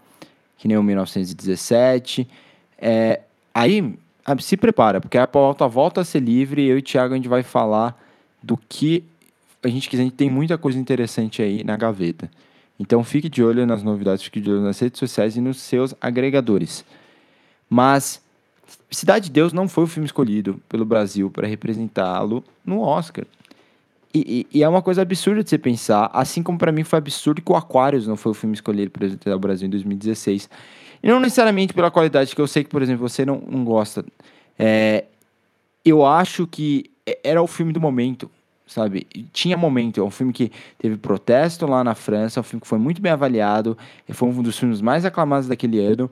[0.58, 2.28] que nem o 1917.
[2.78, 3.22] É,
[3.54, 3.98] aí,
[4.40, 7.28] se prepara, porque a pauta volta a ser livre eu e o Thiago a gente
[7.28, 7.98] vai falar
[8.42, 9.02] do que
[9.62, 10.02] a gente quiser.
[10.02, 12.30] A gente tem muita coisa interessante aí na gaveta.
[12.78, 15.94] Então fique de olho nas novidades, fique de olho nas redes sociais e nos seus
[16.00, 16.84] agregadores.
[17.68, 18.20] Mas
[18.90, 23.24] Cidade de Deus não foi o filme escolhido pelo Brasil para representá-lo no Oscar.
[24.14, 26.98] E, e- e é uma coisa absurda de você pensar, assim como para mim foi
[26.98, 30.48] absurdo que o Aquarius não foi o filme escolhido para representar o Brasil em 2016.
[31.02, 34.04] E não necessariamente pela qualidade, que eu sei que, por exemplo, você não, não gosta.
[34.58, 35.04] É,
[35.84, 38.30] eu acho que é- era o filme do momento,
[38.66, 39.06] sabe?
[39.32, 40.00] Tinha momento.
[40.00, 43.00] É um filme que teve protesto lá na França, é um filme que foi muito
[43.00, 43.76] bem avaliado,
[44.10, 46.10] foi um dos filmes mais aclamados daquele ano.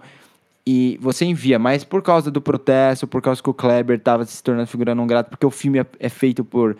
[0.69, 4.43] E você envia, mas por causa do protesto, por causa que o Kleber estava se
[4.43, 6.77] tornando figura não grata, porque o filme é, é feito por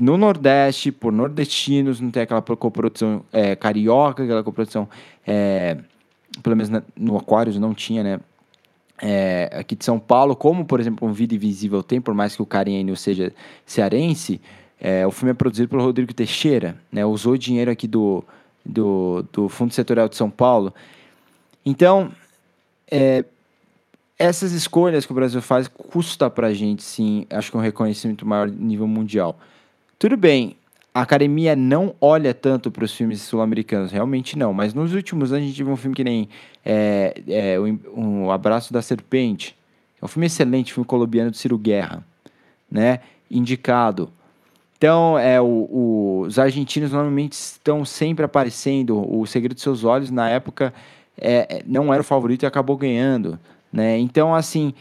[0.00, 4.88] no Nordeste, por nordestinos, não tem aquela coprodução é, carioca, aquela coprodução,
[5.26, 5.78] é,
[6.42, 8.20] pelo menos na- no Aquarius não tinha, né?
[9.00, 12.42] é, aqui de São Paulo, como por exemplo um Vida Invisível tem, por mais que
[12.42, 13.32] o carinha ainda seja
[13.64, 14.40] cearense,
[14.80, 17.04] é, o filme é produzido pelo Rodrigo Teixeira, né?
[17.04, 18.24] Usou dinheiro aqui do,
[18.64, 20.72] do, do Fundo Setorial de São Paulo.
[21.64, 22.10] Então,
[22.90, 23.24] é,
[24.18, 28.48] essas escolhas que o Brasil faz custa pra gente, sim, acho que um reconhecimento maior
[28.48, 29.38] nível mundial.
[29.98, 30.54] Tudo bem,
[30.94, 35.44] a academia não olha tanto para os filmes sul-americanos, realmente não, mas nos últimos anos
[35.44, 36.28] a gente teve um filme que nem
[36.64, 39.56] é, é, o, Abraço da Serpente,
[40.00, 42.06] é um filme excelente, filme colombiano de Ciro Guerra,
[42.70, 43.00] né?
[43.28, 44.08] Indicado.
[44.76, 48.96] Então, é, o- o- os argentinos normalmente estão sempre aparecendo.
[49.12, 50.72] O Segredo de Seus Olhos, na época,
[51.20, 53.36] é, é, não era o favorito e acabou ganhando.
[53.72, 53.98] Né?
[53.98, 54.72] Então, assim,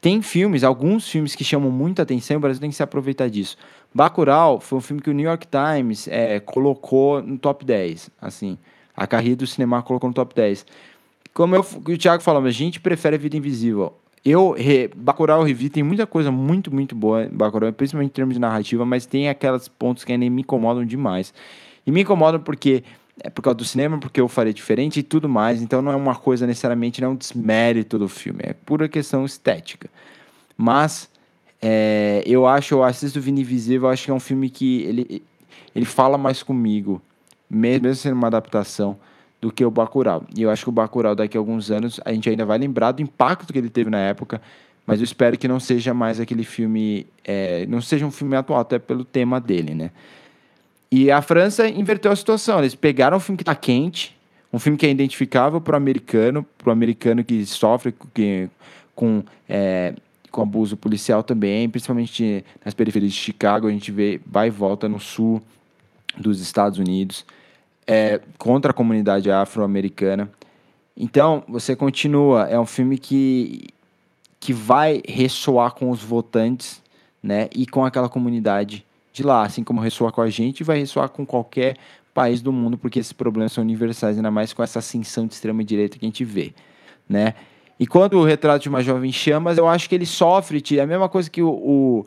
[0.00, 3.28] tem filmes, alguns filmes que chamam muita atenção e o Brasil tem que se aproveitar
[3.28, 3.56] disso.
[3.94, 8.10] Bacurau foi um filme que o New York Times é, colocou no top 10.
[8.20, 8.58] Assim,
[8.96, 10.66] a carreira do cinema colocou no top 10.
[11.32, 13.94] Como eu, o Thiago falou, a gente prefere Vida Invisível.
[14.24, 18.14] Eu, re, Bacurau eu revi, tem muita coisa muito, muito boa em Bacurau, principalmente em
[18.14, 21.32] termos de narrativa, mas tem aquelas pontos que ainda me incomodam demais.
[21.86, 22.82] E me incomodam porque
[23.22, 25.96] é por causa do cinema, porque eu farei diferente e tudo mais, então não é
[25.96, 29.88] uma coisa necessariamente, não é um desmérito do filme, é pura questão estética.
[30.56, 31.08] Mas
[31.66, 35.22] é, eu acho, eu assisto Vida Invisível, eu acho que é um filme que ele,
[35.74, 37.00] ele fala mais comigo,
[37.48, 38.98] mesmo sendo uma adaptação,
[39.40, 40.24] do que o Bacurau.
[40.36, 42.92] E eu acho que o Bacurau, daqui a alguns anos, a gente ainda vai lembrar
[42.92, 44.42] do impacto que ele teve na época,
[44.86, 48.60] mas eu espero que não seja mais aquele filme, é, não seja um filme atual,
[48.60, 49.90] até pelo tema dele, né?
[50.92, 54.14] E a França inverteu a situação, eles pegaram um filme que está quente,
[54.52, 58.50] um filme que é identificável para o americano, para o americano que sofre com, que-
[58.94, 59.94] com, é,
[60.34, 64.88] com abuso policial também, principalmente nas periferias de Chicago, a gente vê vai e volta
[64.88, 65.40] no sul
[66.18, 67.24] dos Estados Unidos,
[67.86, 70.28] é, contra a comunidade afro-americana.
[70.96, 73.68] Então, você continua, é um filme que,
[74.40, 76.82] que vai ressoar com os votantes,
[77.22, 81.08] né, e com aquela comunidade de lá, assim como ressoa com a gente, vai ressoar
[81.10, 81.76] com qualquer
[82.12, 85.62] país do mundo, porque esses problemas são universais, ainda mais com essa ascensão de extrema
[85.62, 86.52] direita que a gente vê,
[87.08, 87.34] né?
[87.78, 90.84] E quando o retrato de uma jovem em chamas, eu acho que ele sofre, tira
[90.84, 92.06] a mesma coisa que o, o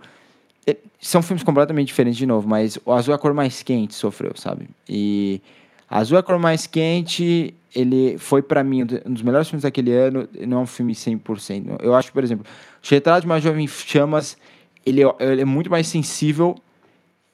[0.65, 3.93] é, são filmes completamente diferentes de novo, mas o Azul é a cor mais quente
[3.93, 4.70] sofreu, sabe?
[4.88, 5.41] E
[5.89, 9.91] Azul é a cor mais quente, ele foi pra mim um dos melhores filmes daquele
[9.91, 11.78] ano, não é um filme 100%.
[11.82, 14.38] Eu acho, por exemplo, o Retrato de uma Jovem em Chamas,
[14.86, 16.55] ele, é- ele é muito mais sensível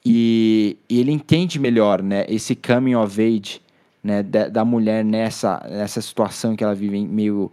[0.04, 3.60] e, e ele entende melhor, né, esse coming of age,
[4.02, 7.50] né, da, da mulher nessa, nessa situação que ela vive meio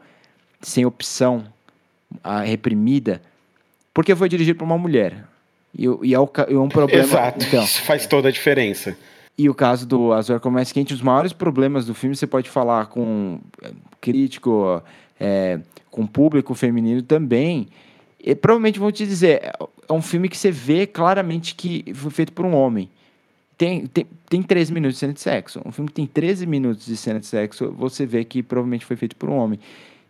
[0.61, 1.45] sem opção,
[2.23, 3.21] a, reprimida,
[3.93, 5.25] porque foi dirigido por uma mulher.
[5.77, 7.03] E, e é, o é um problema.
[7.03, 7.45] Exato.
[7.45, 8.97] Então, Isso faz toda a diferença.
[9.37, 12.15] e o caso do Azul é a Cor Mais Quente, os maiores problemas do filme
[12.15, 14.81] você pode falar com eh, crítico,
[15.19, 15.59] é,
[15.89, 17.67] com público feminino também.
[18.23, 19.53] E provavelmente vão te dizer, é
[19.91, 22.89] é um filme que você vê claramente que foi feito por um homem.
[23.57, 25.61] Tem, tem, tem 13 minutos de cena de sexo.
[25.65, 28.95] Um filme que tem 13 minutos de cena de sexo, você vê que provavelmente foi
[28.95, 29.59] feito por um homem.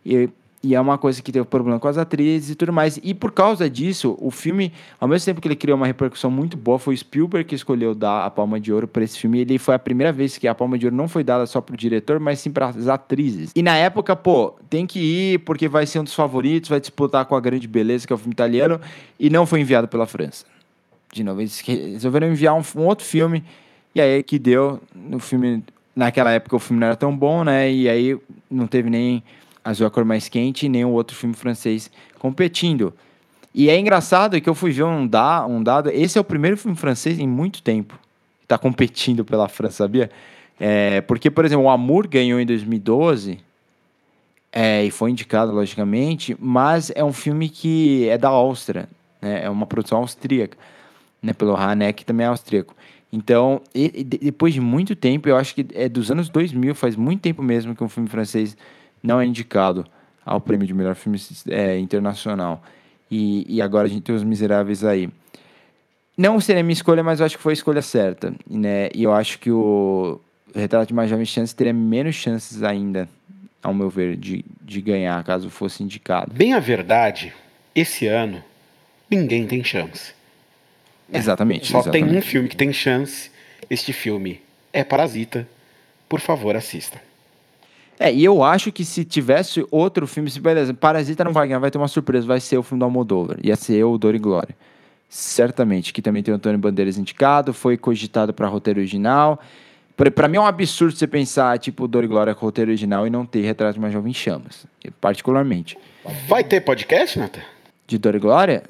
[0.06, 0.28] E,
[0.62, 2.98] e é uma coisa que teve problema com as atrizes e tudo mais.
[3.02, 6.56] E por causa disso, o filme, ao mesmo tempo que ele criou uma repercussão muito
[6.56, 9.40] boa, foi o Spielberg que escolheu dar a Palma de Ouro para esse filme.
[9.40, 11.76] Ele foi a primeira vez que a Palma de Ouro não foi dada só pro
[11.76, 13.50] diretor, mas sim para as atrizes.
[13.56, 17.24] E na época, pô, tem que ir porque vai ser um dos favoritos, vai disputar
[17.24, 18.80] com a Grande Beleza, que é o filme italiano,
[19.18, 20.46] e não foi enviado pela França.
[21.12, 23.42] De novo, eles resolveram enviar um, um outro filme,
[23.92, 25.64] e aí que deu no filme.
[25.94, 27.70] Naquela época o filme não era tão bom, né?
[27.70, 28.16] E aí
[28.50, 29.22] não teve nem
[29.64, 32.92] Azul é a Cor Mais Quente e o outro filme francês competindo.
[33.54, 35.90] E é engraçado que eu fui ver um, da, um dado.
[35.90, 37.94] Esse é o primeiro filme francês em muito tempo
[38.40, 40.10] que está competindo pela França, sabia?
[40.58, 43.38] É, porque, por exemplo, o Amour ganhou em 2012
[44.52, 48.88] é, e foi indicado, logicamente, mas é um filme que é da Áustria,
[49.20, 49.44] né?
[49.44, 50.56] É uma produção austríaca,
[51.22, 51.32] né?
[51.32, 52.74] Pelo Hanek, que também é austríaco.
[53.12, 56.74] Então, e- e de- depois de muito tempo, eu acho que é dos anos 2000,
[56.74, 58.56] faz muito tempo mesmo que um filme francês
[59.02, 59.86] não é indicado
[60.24, 62.62] ao prêmio de melhor filme é, internacional.
[63.10, 65.08] E, e agora a gente tem Os Miseráveis aí.
[66.16, 68.34] Não seria minha escolha, mas eu acho que foi a escolha certa.
[68.48, 68.88] Né?
[68.94, 70.20] E eu acho que o
[70.54, 73.08] Retrato de uma Jovem Chance teria menos chances ainda,
[73.62, 76.32] ao meu ver, de, de ganhar, caso fosse indicado.
[76.32, 77.32] Bem a verdade,
[77.74, 78.42] esse ano,
[79.10, 80.12] ninguém tem chance.
[81.12, 81.66] Exatamente.
[81.66, 82.08] Só exatamente.
[82.10, 83.30] tem um filme que tem chance.
[83.68, 84.40] Este filme
[84.72, 85.46] é Parasita.
[86.08, 87.00] Por favor, assista.
[88.02, 91.60] É, e eu acho que se tivesse outro filme, se beleza, Parasita não vai ganhar,
[91.60, 93.38] vai ter uma surpresa, vai ser o filme do Almodóvar.
[93.44, 94.56] Ia ser o Dor e Glória.
[95.08, 99.38] Certamente, que também tem o Antônio Bandeiras indicado, foi cogitado para roteiro original.
[100.16, 103.10] Pra mim é um absurdo você pensar, tipo, Dor e Glória com roteiro original e
[103.10, 104.66] não ter Retrato de uma Jovem em Chamas.
[105.00, 105.78] Particularmente.
[106.26, 107.42] Vai ter podcast, Nathan?
[107.86, 108.64] De Dor e Glória,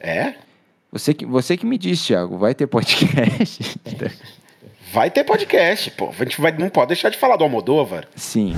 [0.00, 0.32] É?
[0.90, 3.78] você que, você que me disse, Thiago, vai ter podcast?
[4.94, 6.10] Vai ter podcast, pô.
[6.10, 8.06] A gente vai, não pode deixar de falar do Almodóvar.
[8.14, 8.54] Sim.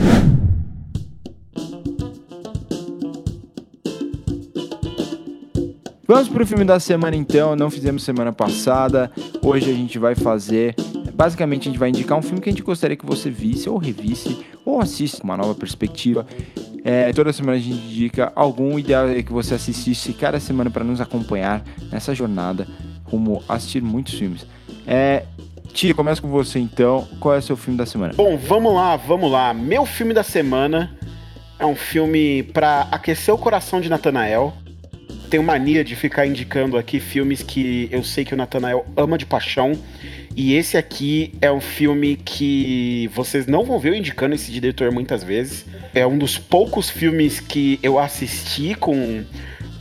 [6.07, 9.11] Vamos pro filme da semana então, não fizemos semana passada.
[9.43, 10.74] Hoje a gente vai fazer.
[11.14, 13.78] Basicamente, a gente vai indicar um filme que a gente gostaria que você visse, ou
[13.78, 16.26] revisse, ou assista com uma nova perspectiva.
[16.84, 18.78] É, toda semana a gente indica algum.
[18.78, 22.68] Ideal é que você assistisse cada semana para nos acompanhar nessa jornada
[23.49, 24.47] a assistir muitos filmes.
[24.87, 25.24] É,
[25.77, 27.07] Tia, começa com você então.
[27.20, 28.14] Qual é o seu filme da semana?
[28.14, 29.53] Bom, vamos lá, vamos lá.
[29.53, 30.97] Meu filme da semana
[31.59, 34.55] é um filme pra aquecer o coração de Natanael.
[35.29, 39.27] Tenho mania de ficar indicando aqui filmes que eu sei que o Natanael ama de
[39.27, 39.72] paixão.
[40.35, 44.91] E esse aqui é um filme que vocês não vão ver eu indicando esse diretor
[44.91, 45.66] muitas vezes.
[45.93, 49.22] É um dos poucos filmes que eu assisti com,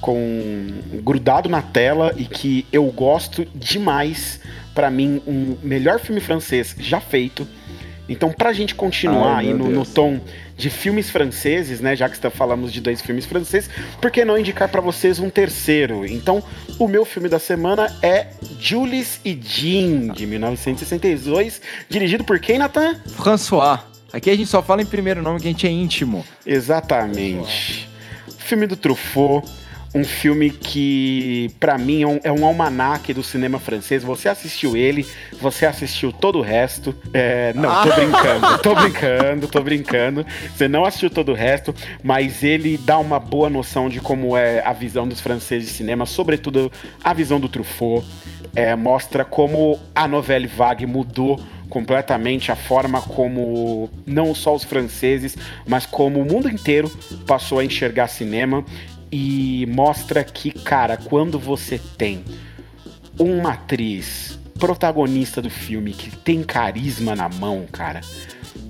[0.01, 0.67] com
[1.01, 4.41] grudado na tela e que eu gosto demais.
[4.75, 7.47] Pra mim, um melhor filme francês já feito.
[8.07, 10.19] Então, pra gente continuar Ai, aí no, no tom
[10.55, 11.95] de filmes franceses, né?
[11.95, 13.67] Já que está- falamos de dois filmes franceses,
[13.99, 16.05] por que não indicar pra vocês um terceiro?
[16.05, 16.43] Então,
[16.77, 18.27] o meu filme da semana é
[18.59, 21.59] Jules e Jean, de 1962,
[21.89, 22.93] dirigido por quem, Nathan?
[23.15, 23.79] François.
[24.13, 26.23] Aqui a gente só fala em primeiro nome que a gente é íntimo.
[26.45, 27.89] Exatamente.
[28.37, 29.47] Filme do Truffaut,
[29.95, 34.03] um filme que, pra mim, é um, é um almanaque do cinema francês.
[34.03, 35.07] Você assistiu ele,
[35.39, 36.93] você assistiu todo o resto.
[37.13, 40.25] É, não, tô brincando, tô brincando, tô brincando.
[40.53, 41.73] Você não assistiu todo o resto,
[42.03, 46.05] mas ele dá uma boa noção de como é a visão dos franceses de cinema,
[46.05, 46.69] sobretudo
[47.01, 48.05] a visão do Truffaut.
[48.53, 51.39] É, mostra como a novela vague mudou
[51.69, 55.37] completamente a forma como não só os franceses,
[55.67, 56.89] mas como o mundo inteiro
[57.25, 58.63] passou a enxergar cinema
[59.17, 62.21] e mostra que, cara, quando você tem
[63.17, 68.01] uma atriz protagonista do filme que tem carisma na mão, cara,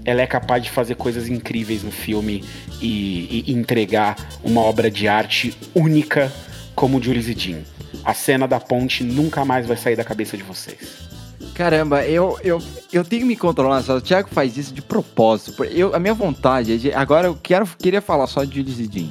[0.06, 2.44] ela é capaz de fazer coisas incríveis no filme
[2.80, 6.32] e, e entregar uma obra de arte única
[6.76, 7.64] como Jules e Jean.
[8.04, 11.10] A cena da ponte nunca mais vai sair da cabeça de vocês.
[11.56, 12.62] Caramba, eu, eu,
[12.94, 13.98] eu tenho que me controlar só.
[13.98, 15.64] O Thiago faz isso de propósito.
[15.64, 16.94] Eu, a minha vontade é de.
[16.94, 19.10] Agora eu quero, queria falar só de Jules e Jean,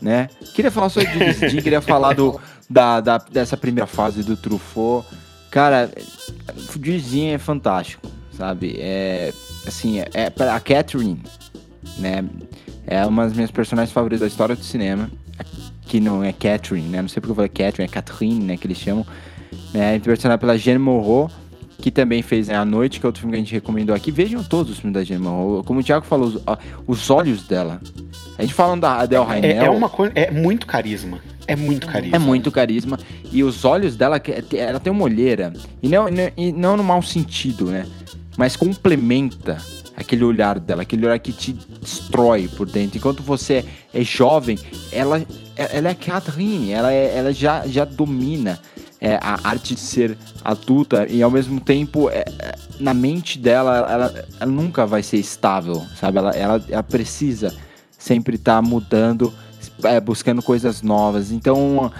[0.00, 0.28] né?
[0.54, 5.06] Queria falar só de Jean, queria falar do, da, da- dessa primeira fase do Truffaut.
[5.50, 5.90] Cara,
[6.54, 8.76] o Jean é fantástico, sabe?
[8.78, 9.32] É.
[9.66, 11.20] Assim, é, é a Catherine,
[11.98, 12.24] né?
[12.86, 15.10] É uma das minhas personagens favoritas da história do cinema.
[15.82, 17.00] Que não é Catherine, né?
[17.00, 18.56] Não sei porque eu falei Catherine, é Catherine, né?
[18.56, 19.06] Que eles chamam.
[19.72, 19.96] Né?
[19.96, 21.30] Interpretada pela Jeanne Moreau,
[21.78, 24.10] que também fez né, A Noite, que é outro filme que a gente recomendou aqui.
[24.10, 25.62] Vejam todos os filmes da Moreau.
[25.64, 26.56] Como o Thiago falou, os, ó,
[26.88, 27.80] os olhos dela.
[28.38, 29.64] A gente falando da Adele É, Rainel.
[29.64, 30.12] é uma coisa.
[30.14, 31.18] É muito carisma.
[31.46, 32.16] É muito carisma.
[32.16, 32.98] É muito carisma.
[33.32, 35.52] E os olhos dela, é, ela tem uma olheira.
[35.82, 36.06] E não,
[36.36, 37.86] e não no mau sentido, né?
[38.36, 39.56] Mas complementa
[39.96, 42.98] aquele olhar dela, aquele olhar que te destrói por dentro.
[42.98, 43.64] Enquanto você
[43.94, 44.58] é jovem,
[44.92, 45.22] ela,
[45.56, 48.58] ela é Catherine, ela, é- ela já, já domina
[49.00, 53.76] é, a arte de ser adulta e ao mesmo tempo é, é, na mente dela
[53.90, 56.18] ela, ela nunca vai ser estável, sabe?
[56.18, 57.54] Ela, ela, ela precisa
[57.98, 59.32] sempre estar mudando,
[59.82, 61.30] é, buscando coisas novas.
[61.30, 61.90] Então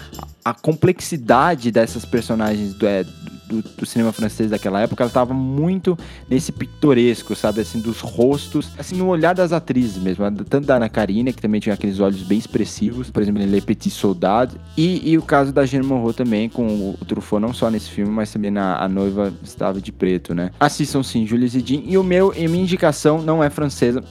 [0.44, 3.04] a, a complexidade dessas personagens do, é,
[3.48, 5.96] do, do cinema francês daquela época, ela tava muito
[6.28, 7.60] nesse pitoresco, sabe?
[7.60, 10.24] Assim, dos rostos, assim, no olhar das atrizes mesmo.
[10.48, 13.60] Tanto da Ana Karina, que também tinha aqueles olhos bem expressivos, por exemplo, em Le
[13.60, 14.56] Petit Soldado.
[14.76, 17.90] E, e o caso da Jeanne Moreau também, com o, o Truffaut, não só nesse
[17.90, 20.50] filme, mas também na A Noiva Estava de Preto, né?
[20.58, 21.82] Assistam sim, Jules e Jean.
[21.84, 24.02] E o meu, e minha indicação não é francesa.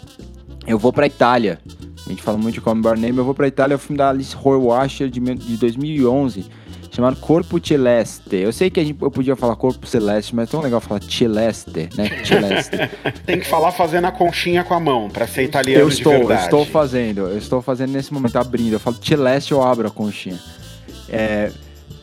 [0.67, 1.59] Eu vou pra Itália.
[2.05, 3.17] A gente fala muito de Come Bar Name.
[3.17, 6.45] Eu vou pra Itália, é o filme da Alice Rohrwacher de, de 2011,
[6.91, 8.35] chamado Corpo Celeste.
[8.35, 11.01] Eu sei que a gente, eu podia falar Corpo Celeste, mas é tão legal falar
[11.01, 12.09] Celeste, né?
[12.25, 12.77] Celeste.
[13.25, 16.19] Tem que falar fazendo a conchinha com a mão, pra ser italiano eu estou, de
[16.19, 16.43] verdade.
[16.43, 18.73] estou fazendo, eu estou fazendo nesse momento, abrindo.
[18.73, 20.39] Eu falo Celeste, eu abro a conchinha.
[21.09, 21.51] É,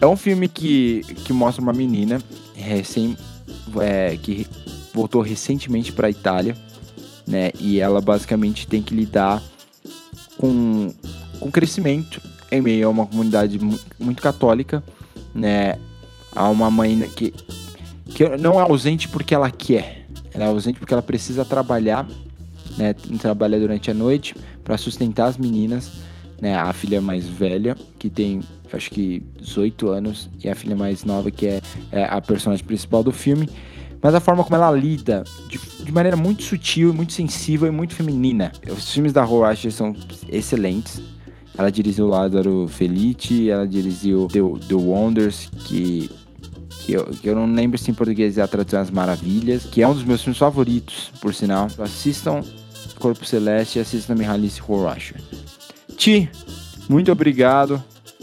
[0.00, 2.20] é um filme que, que mostra uma menina
[2.54, 3.16] recém,
[3.80, 4.46] é, que
[4.92, 6.56] voltou recentemente para a Itália,
[7.26, 7.50] né?
[7.58, 9.42] E ela basicamente tem que lidar
[10.36, 10.92] com,
[11.38, 12.20] com crescimento
[12.50, 14.82] em meio a uma comunidade mu- muito católica,
[15.34, 15.76] né?
[16.34, 17.32] Há uma mãe que,
[18.06, 22.06] que não é ausente porque ela quer, ela é ausente porque ela precisa trabalhar,
[22.76, 22.94] né?
[23.20, 25.90] Trabalha durante a noite para sustentar as meninas,
[26.40, 26.56] né?
[26.56, 28.40] A filha mais velha, que tem
[28.72, 31.60] acho que 18 anos, e a filha mais nova, que é,
[31.90, 33.46] é a personagem principal do filme.
[34.02, 37.94] Mas a forma como ela lida, de, de maneira muito sutil, muito sensível e muito
[37.94, 38.50] feminina.
[38.68, 39.94] Os filmes da Asher são
[40.28, 41.00] excelentes.
[41.56, 46.10] Ela dirigiu Lázaro Felice, ela dirigiu The, The Wonders, que,
[46.80, 49.82] que, eu, que eu não lembro se em português é a tradução As Maravilhas, que
[49.82, 51.68] é um dos meus filmes favoritos, por sinal.
[51.78, 52.42] Assistam
[52.98, 55.20] Corpo Celeste e assistam Mihalis Horror Asher.
[55.96, 56.30] Ti,
[56.88, 57.82] muito obrigado.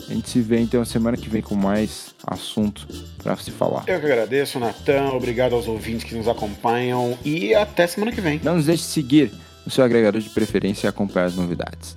[0.09, 2.87] A gente se vê então semana que vem com mais assunto
[3.21, 3.83] pra se falar.
[3.85, 5.09] Eu que agradeço, Natan.
[5.09, 7.15] Obrigado aos ouvintes que nos acompanham.
[7.23, 8.41] E até semana que vem.
[8.43, 9.31] Não nos deixe de seguir
[9.63, 11.95] no seu agregador de preferência e acompanhar as novidades.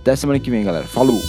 [0.00, 0.88] Até semana que vem, galera.
[0.88, 1.20] Falou!